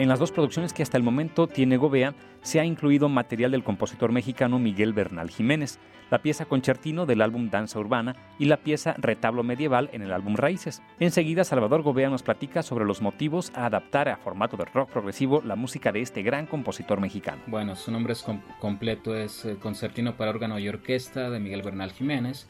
En 0.04 0.10
las 0.10 0.20
dos 0.20 0.34
producciones 0.34 0.74
que 0.74 0.84
hasta 0.84 0.98
el 0.98 1.04
momento 1.04 1.48
tiene 1.48 1.78
Gobea, 1.78 2.14
se 2.42 2.60
ha 2.60 2.66
incluido 2.66 3.08
material 3.08 3.52
del 3.52 3.64
compositor 3.64 4.12
mexicano 4.12 4.60
Miguel 4.60 4.92
Bernal 4.92 5.30
Jiménez, 5.30 5.80
la 6.12 6.22
pieza 6.22 6.44
Concertino 6.44 7.06
del 7.06 7.22
álbum 7.22 7.50
Danza 7.50 7.80
Urbana 7.80 8.14
y 8.38 8.44
la 8.44 8.58
pieza 8.58 8.96
Retablo 8.98 9.44
Medieval 9.44 9.90
en 9.94 10.02
el 10.02 10.12
álbum 10.12 10.36
Raíces. 10.36 10.82
Enseguida, 11.00 11.46
Salvador 11.46 11.84
Gobea 11.84 12.10
nos 12.10 12.22
platica 12.22 12.64
sobre 12.64 12.84
los 12.84 13.02
motivos 13.02 13.54
a 13.56 13.66
adaptar 13.66 14.10
a 14.10 14.18
formato 14.18 14.58
de 14.58 14.66
rock 14.66 14.90
progresivo 14.90 15.42
la 15.42 15.56
música 15.56 15.94
de 15.94 16.02
este 16.02 16.22
gran 16.22 16.48
compositor 16.48 17.00
mexicano. 17.00 17.42
Bueno, 17.48 17.78
su 17.78 17.90
nombre 17.90 18.12
es 18.12 18.26
completo 18.60 19.16
es 19.16 19.46
eh, 19.46 19.56
Concertino 19.58 20.18
para 20.18 20.32
órgano 20.32 20.60
y 20.60 20.68
orquesta 20.68 21.30
de 21.30 21.40
Miguel 21.40 21.62
Bernal 21.62 21.94
Jiménez. 21.94 22.50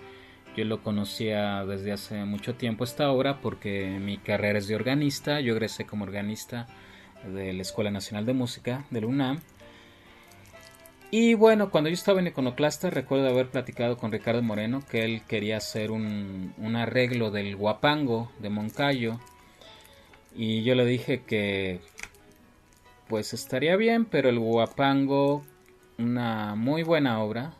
Yo 0.57 0.65
lo 0.65 0.81
conocía 0.81 1.63
desde 1.65 1.91
hace 1.91 2.25
mucho 2.25 2.55
tiempo 2.55 2.83
esta 2.83 3.11
obra 3.11 3.41
porque 3.41 3.99
mi 4.01 4.17
carrera 4.17 4.57
es 4.57 4.67
de 4.67 4.75
organista, 4.75 5.39
yo 5.39 5.53
egresé 5.53 5.85
como 5.85 6.03
organista 6.03 6.65
de 7.27 7.53
la 7.53 7.61
Escuela 7.61 7.91
Nacional 7.91 8.25
de 8.25 8.33
Música 8.33 8.85
de 8.89 9.01
la 9.01 9.07
UNAM. 9.07 9.41
Y 11.11 11.35
bueno, 11.35 11.69
cuando 11.69 11.89
yo 11.89 11.93
estaba 11.93 12.19
en 12.19 12.27
Iconoclasta, 12.27 12.89
recuerdo 12.89 13.29
haber 13.29 13.49
platicado 13.49 13.97
con 13.97 14.11
Ricardo 14.11 14.41
Moreno 14.41 14.81
que 14.89 15.05
él 15.05 15.21
quería 15.27 15.57
hacer 15.57 15.91
un, 15.91 16.53
un 16.57 16.75
arreglo 16.75 17.29
del 17.29 17.55
guapango 17.55 18.31
de 18.39 18.49
Moncayo. 18.49 19.19
Y 20.35 20.63
yo 20.63 20.73
le 20.73 20.85
dije 20.85 21.21
que 21.21 21.81
pues 23.07 23.33
estaría 23.33 23.75
bien, 23.75 24.05
pero 24.05 24.29
el 24.29 24.39
guapango, 24.39 25.43
una 25.99 26.55
muy 26.55 26.81
buena 26.81 27.21
obra 27.21 27.53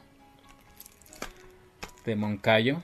de 2.05 2.15
Moncayo, 2.15 2.81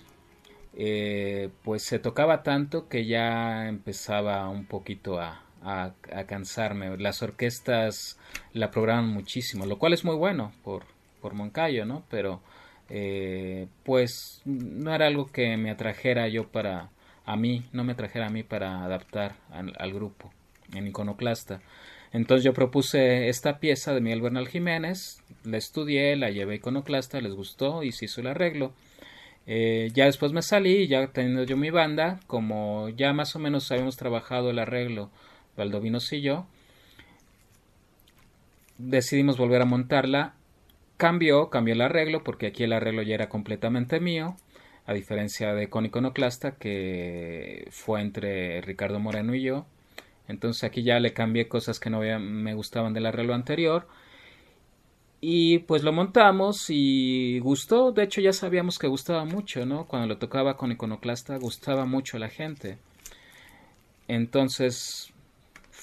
eh, 0.75 1.49
pues 1.63 1.83
se 1.83 1.99
tocaba 1.99 2.43
tanto 2.43 2.87
que 2.87 3.05
ya 3.05 3.67
empezaba 3.67 4.47
un 4.49 4.65
poquito 4.65 5.19
a, 5.19 5.43
a, 5.63 5.93
cansarme. 6.27 6.97
Las 6.97 7.21
orquestas 7.21 8.17
la 8.53 8.71
programan 8.71 9.09
muchísimo, 9.09 9.65
lo 9.65 9.77
cual 9.77 9.93
es 9.93 10.03
muy 10.03 10.15
bueno 10.15 10.51
por, 10.63 10.83
por 11.21 11.33
Moncayo, 11.33 11.85
¿no? 11.85 12.03
Pero 12.09 12.41
eh, 12.89 13.67
pues 13.83 14.41
no 14.45 14.93
era 14.93 15.07
algo 15.07 15.31
que 15.31 15.57
me 15.57 15.71
atrajera 15.71 16.27
yo 16.27 16.47
para 16.47 16.89
a 17.25 17.35
mí, 17.35 17.63
no 17.73 17.83
me 17.83 17.93
trajera 17.93 18.27
a 18.27 18.29
mí 18.31 18.41
para 18.41 18.83
adaptar 18.83 19.35
al, 19.51 19.93
grupo 19.93 20.31
en 20.73 20.87
Iconoclasta. 20.87 21.61
Entonces 22.11 22.43
yo 22.43 22.53
propuse 22.53 23.29
esta 23.29 23.59
pieza 23.59 23.93
de 23.93 24.01
Miguel 24.01 24.21
Bernal 24.21 24.47
Jiménez, 24.47 25.21
la 25.43 25.57
estudié, 25.57 26.15
la 26.15 26.31
llevé 26.31 26.53
a 26.53 26.55
Iconoclasta, 26.55 27.21
les 27.21 27.35
gustó 27.35 27.83
y 27.83 27.91
se 27.91 28.05
hizo 28.05 28.21
el 28.21 28.27
arreglo. 28.27 28.73
Eh, 29.45 29.91
ya 29.93 30.05
después 30.05 30.31
me 30.31 30.41
salí, 30.41 30.87
ya 30.87 31.05
teniendo 31.07 31.43
yo 31.43 31.55
mi 31.55 31.69
banda, 31.69 32.19
como 32.25 32.89
ya 32.89 33.13
más 33.13 33.35
o 33.35 33.39
menos 33.39 33.71
habíamos 33.71 33.95
trabajado 33.95 34.49
el 34.49 34.57
arreglo 34.57 35.11
Valdovinos 35.59 36.11
y 36.13 36.21
yo, 36.21 36.47
decidimos 38.79 39.37
volver 39.37 39.61
a 39.61 39.65
montarla. 39.65 40.33
Cambió, 40.97 41.49
cambió 41.49 41.75
el 41.75 41.81
arreglo, 41.81 42.23
porque 42.23 42.47
aquí 42.47 42.63
el 42.63 42.73
arreglo 42.73 43.03
ya 43.03 43.13
era 43.13 43.29
completamente 43.29 43.99
mío, 43.99 44.35
a 44.85 44.93
diferencia 44.93 45.53
de 45.53 45.69
con 45.69 45.85
Iconoclasta, 45.85 46.55
que 46.55 47.67
fue 47.71 48.01
entre 48.01 48.61
Ricardo 48.61 48.99
Moreno 48.99 49.35
y 49.35 49.43
yo. 49.43 49.65
Entonces 50.27 50.63
aquí 50.63 50.83
ya 50.83 50.99
le 50.99 51.13
cambié 51.13 51.47
cosas 51.47 51.79
que 51.79 51.89
no 51.89 51.99
me 51.99 52.53
gustaban 52.53 52.93
del 52.93 53.05
arreglo 53.05 53.33
anterior. 53.33 53.87
Y 55.21 55.59
pues 55.59 55.83
lo 55.83 55.91
montamos 55.91 56.65
y 56.69 57.39
gustó. 57.39 57.91
De 57.91 58.03
hecho 58.03 58.21
ya 58.21 58.31
sabíamos 58.31 58.79
que 58.79 58.87
gustaba 58.87 59.25
mucho, 59.25 59.65
¿no? 59.65 59.85
Cuando 59.85 60.07
lo 60.07 60.17
tocaba 60.17 60.55
con 60.55 60.71
Iconoclasta 60.71 61.37
gustaba 61.37 61.85
mucho 61.85 62.17
a 62.17 62.21
la 62.21 62.29
gente. 62.29 62.77
Entonces 64.07 65.13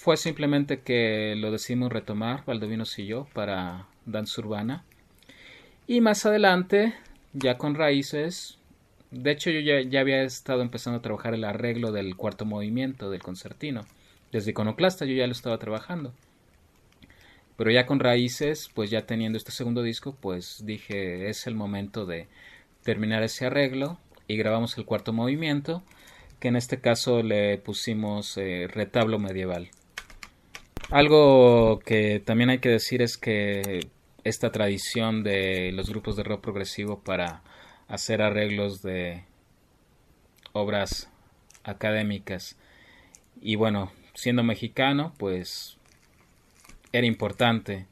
fue 0.06 0.16
simplemente 0.16 0.82
que 0.82 1.34
lo 1.36 1.50
decidimos 1.50 1.92
retomar, 1.92 2.44
Valdovinos 2.46 2.96
y 3.00 3.06
yo, 3.06 3.26
para 3.32 3.88
danza 4.04 4.40
urbana. 4.40 4.84
Y 5.88 6.00
más 6.00 6.24
adelante, 6.24 6.94
ya 7.32 7.58
con 7.58 7.74
raíces, 7.74 8.56
de 9.10 9.32
hecho 9.32 9.50
yo 9.50 9.58
ya, 9.58 10.00
había 10.00 10.22
estado 10.22 10.62
empezando 10.62 11.00
a 11.00 11.02
trabajar 11.02 11.34
el 11.34 11.42
arreglo 11.42 11.90
del 11.90 12.14
cuarto 12.14 12.44
movimiento 12.44 13.10
del 13.10 13.20
concertino. 13.20 13.84
Desde 14.30 14.52
Iconoclasta 14.52 15.06
yo 15.06 15.14
ya 15.14 15.26
lo 15.26 15.32
estaba 15.32 15.58
trabajando. 15.58 16.14
Pero 17.56 17.72
ya 17.72 17.84
con 17.86 17.98
raíces, 17.98 18.70
pues 18.72 18.90
ya 18.90 19.06
teniendo 19.06 19.36
este 19.36 19.50
segundo 19.50 19.82
disco, 19.82 20.16
pues 20.20 20.62
dije 20.64 21.28
es 21.28 21.48
el 21.48 21.56
momento 21.56 22.06
de 22.06 22.28
terminar 22.84 23.24
ese 23.24 23.46
arreglo 23.46 23.98
y 24.28 24.36
grabamos 24.36 24.78
el 24.78 24.84
cuarto 24.84 25.12
movimiento, 25.12 25.82
que 26.38 26.46
en 26.46 26.54
este 26.54 26.80
caso 26.80 27.24
le 27.24 27.58
pusimos 27.58 28.36
eh, 28.36 28.68
retablo 28.72 29.18
medieval. 29.18 29.68
Algo 30.90 31.80
que 31.80 32.20
también 32.20 32.50
hay 32.50 32.58
que 32.58 32.68
decir 32.68 33.02
es 33.02 33.16
que 33.16 33.88
esta 34.22 34.52
tradición 34.52 35.24
de 35.24 35.72
los 35.72 35.90
grupos 35.90 36.16
de 36.16 36.22
rock 36.22 36.42
progresivo 36.42 37.00
para 37.00 37.42
hacer 37.88 38.22
arreglos 38.22 38.82
de 38.82 39.24
obras 40.52 41.10
académicas. 41.64 42.56
Y 43.40 43.56
bueno, 43.56 43.90
siendo 44.14 44.44
mexicano, 44.44 45.12
pues 45.18 45.76
era 46.92 47.06
importante 47.06 47.86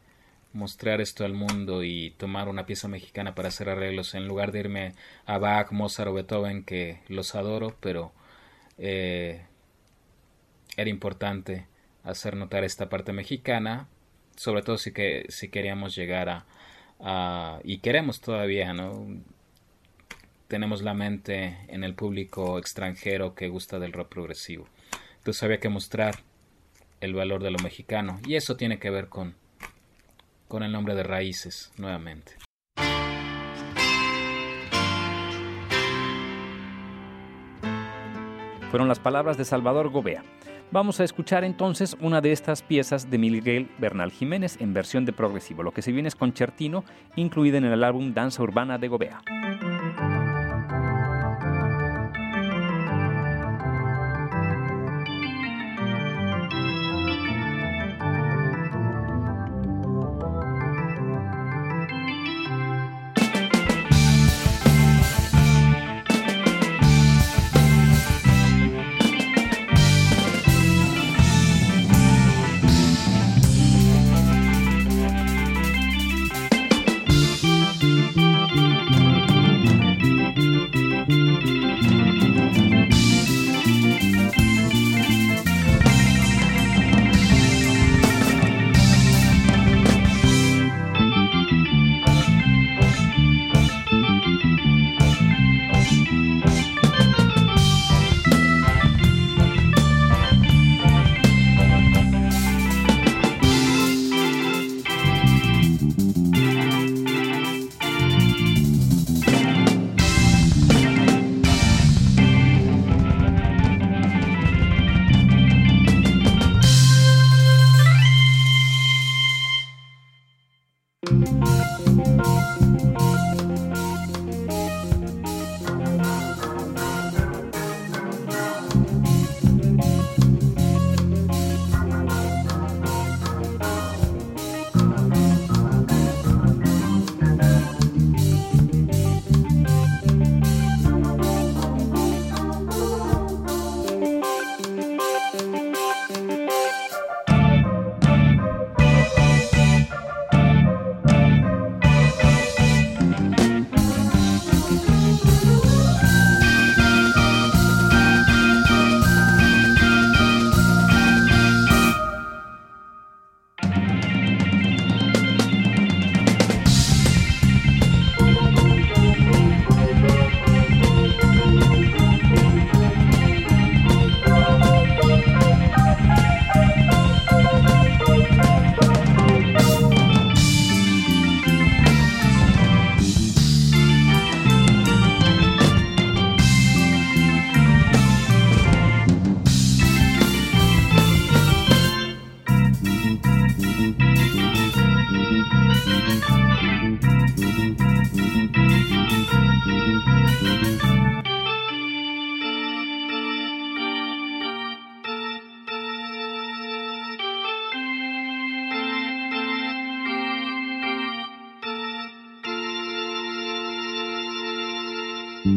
mostrar 0.52 1.00
esto 1.00 1.24
al 1.24 1.34
mundo 1.34 1.82
y 1.82 2.12
tomar 2.12 2.48
una 2.48 2.64
pieza 2.64 2.86
mexicana 2.86 3.34
para 3.34 3.48
hacer 3.48 3.68
arreglos 3.68 4.14
en 4.14 4.28
lugar 4.28 4.52
de 4.52 4.60
irme 4.60 4.92
a 5.26 5.38
Bach, 5.38 5.72
Mozart 5.72 6.10
o 6.10 6.14
Beethoven 6.14 6.62
que 6.62 7.00
los 7.08 7.34
adoro, 7.34 7.76
pero 7.80 8.12
eh, 8.78 9.44
era 10.76 10.88
importante 10.88 11.66
hacer 12.04 12.36
notar 12.36 12.64
esta 12.64 12.88
parte 12.88 13.12
mexicana, 13.12 13.88
sobre 14.36 14.62
todo 14.62 14.78
si, 14.78 14.92
que, 14.92 15.26
si 15.28 15.48
queríamos 15.48 15.96
llegar 15.96 16.44
a, 17.00 17.60
y 17.64 17.78
queremos 17.78 18.20
todavía, 18.20 18.72
¿no? 18.72 19.06
Tenemos 20.48 20.82
la 20.82 20.94
mente 20.94 21.58
en 21.68 21.82
el 21.82 21.94
público 21.94 22.58
extranjero 22.58 23.34
que 23.34 23.48
gusta 23.48 23.78
del 23.78 23.92
rock 23.92 24.10
progresivo. 24.10 24.66
Entonces 25.18 25.42
había 25.42 25.58
que 25.58 25.68
mostrar 25.68 26.16
el 27.00 27.14
valor 27.14 27.42
de 27.42 27.50
lo 27.50 27.58
mexicano 27.58 28.20
y 28.26 28.36
eso 28.36 28.56
tiene 28.56 28.78
que 28.78 28.90
ver 28.90 29.08
con, 29.08 29.34
con 30.48 30.62
el 30.62 30.70
nombre 30.70 30.94
de 30.94 31.02
raíces 31.02 31.72
nuevamente. 31.76 32.34
Fueron 38.70 38.88
las 38.88 38.98
palabras 38.98 39.38
de 39.38 39.44
Salvador 39.44 39.90
Gobea. 39.90 40.24
Vamos 40.70 40.98
a 40.98 41.04
escuchar 41.04 41.44
entonces 41.44 41.96
una 42.00 42.20
de 42.20 42.32
estas 42.32 42.62
piezas 42.62 43.10
de 43.10 43.18
Miguel 43.18 43.68
Bernal 43.78 44.10
Jiménez 44.10 44.56
en 44.60 44.74
versión 44.74 45.04
de 45.04 45.12
progresivo. 45.12 45.62
Lo 45.62 45.72
que 45.72 45.82
se 45.82 45.92
viene 45.92 46.08
es 46.08 46.16
concertino, 46.16 46.84
incluida 47.16 47.58
en 47.58 47.64
el 47.64 47.84
álbum 47.84 48.12
Danza 48.12 48.42
Urbana 48.42 48.78
de 48.78 48.88
Gobea. 48.88 49.22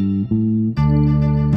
Música 0.07 1.56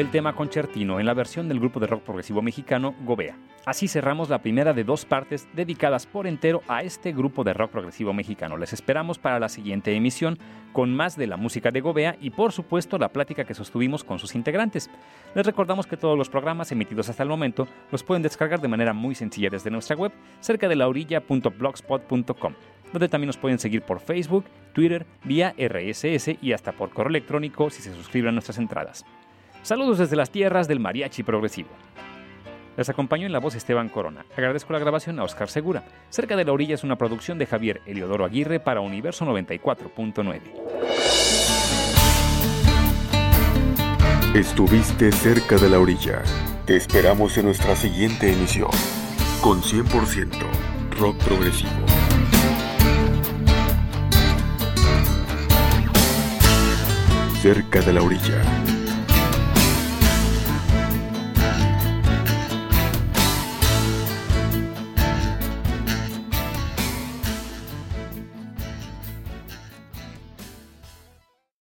el 0.00 0.10
tema 0.10 0.34
concertino 0.34 0.98
en 1.00 1.06
la 1.06 1.14
versión 1.14 1.48
del 1.48 1.60
grupo 1.60 1.80
de 1.80 1.86
rock 1.86 2.02
progresivo 2.02 2.42
mexicano 2.42 2.94
Gobea. 3.04 3.38
Así 3.64 3.88
cerramos 3.88 4.28
la 4.28 4.42
primera 4.42 4.72
de 4.72 4.84
dos 4.84 5.04
partes 5.04 5.48
dedicadas 5.54 6.06
por 6.06 6.26
entero 6.26 6.62
a 6.68 6.82
este 6.82 7.12
grupo 7.12 7.44
de 7.44 7.54
rock 7.54 7.70
progresivo 7.70 8.12
mexicano. 8.12 8.56
Les 8.56 8.72
esperamos 8.72 9.18
para 9.18 9.38
la 9.38 9.48
siguiente 9.48 9.94
emisión 9.94 10.38
con 10.72 10.94
más 10.94 11.16
de 11.16 11.26
la 11.26 11.36
música 11.36 11.70
de 11.70 11.80
Gobea 11.80 12.16
y 12.20 12.30
por 12.30 12.52
supuesto 12.52 12.98
la 12.98 13.08
plática 13.08 13.44
que 13.44 13.54
sostuvimos 13.54 14.04
con 14.04 14.18
sus 14.18 14.34
integrantes. 14.34 14.90
Les 15.34 15.46
recordamos 15.46 15.86
que 15.86 15.96
todos 15.96 16.18
los 16.18 16.28
programas 16.28 16.72
emitidos 16.72 17.08
hasta 17.08 17.22
el 17.22 17.28
momento 17.28 17.66
los 17.90 18.02
pueden 18.02 18.22
descargar 18.22 18.60
de 18.60 18.68
manera 18.68 18.92
muy 18.92 19.14
sencilla 19.14 19.50
desde 19.50 19.70
nuestra 19.70 19.96
web 19.96 20.12
cerca 20.40 20.68
de 20.68 20.76
la 20.76 20.88
orilla.blogspot.com 20.88 22.54
donde 22.92 23.08
también 23.08 23.26
nos 23.26 23.36
pueden 23.36 23.58
seguir 23.58 23.82
por 23.82 24.00
Facebook, 24.00 24.44
Twitter, 24.72 25.06
vía 25.24 25.54
RSS 25.58 26.36
y 26.40 26.52
hasta 26.52 26.72
por 26.72 26.90
correo 26.90 27.10
electrónico 27.10 27.68
si 27.68 27.82
se 27.82 27.92
suscriben 27.92 28.28
a 28.28 28.32
nuestras 28.32 28.58
entradas. 28.58 29.04
Saludos 29.66 29.98
desde 29.98 30.14
las 30.14 30.30
tierras 30.30 30.68
del 30.68 30.78
mariachi 30.78 31.24
progresivo. 31.24 31.70
Les 32.76 32.88
acompañó 32.88 33.26
en 33.26 33.32
la 33.32 33.40
voz 33.40 33.56
Esteban 33.56 33.88
Corona. 33.88 34.24
Agradezco 34.36 34.72
la 34.72 34.78
grabación 34.78 35.18
a 35.18 35.24
Oscar 35.24 35.48
Segura. 35.48 35.82
Cerca 36.08 36.36
de 36.36 36.44
la 36.44 36.52
orilla 36.52 36.76
es 36.76 36.84
una 36.84 36.94
producción 36.94 37.36
de 37.36 37.46
Javier 37.46 37.80
Eliodoro 37.84 38.24
Aguirre 38.24 38.60
para 38.60 38.80
Universo 38.80 39.26
94.9. 39.26 40.40
Estuviste 44.36 45.10
cerca 45.10 45.56
de 45.56 45.68
la 45.68 45.80
orilla. 45.80 46.22
Te 46.64 46.76
esperamos 46.76 47.36
en 47.36 47.46
nuestra 47.46 47.74
siguiente 47.74 48.32
emisión 48.32 48.70
con 49.40 49.62
100% 49.62 50.30
rock 50.92 51.16
progresivo. 51.24 51.72
cerca 57.42 57.80
de 57.80 57.92
la 57.92 58.02
orilla. 58.02 58.75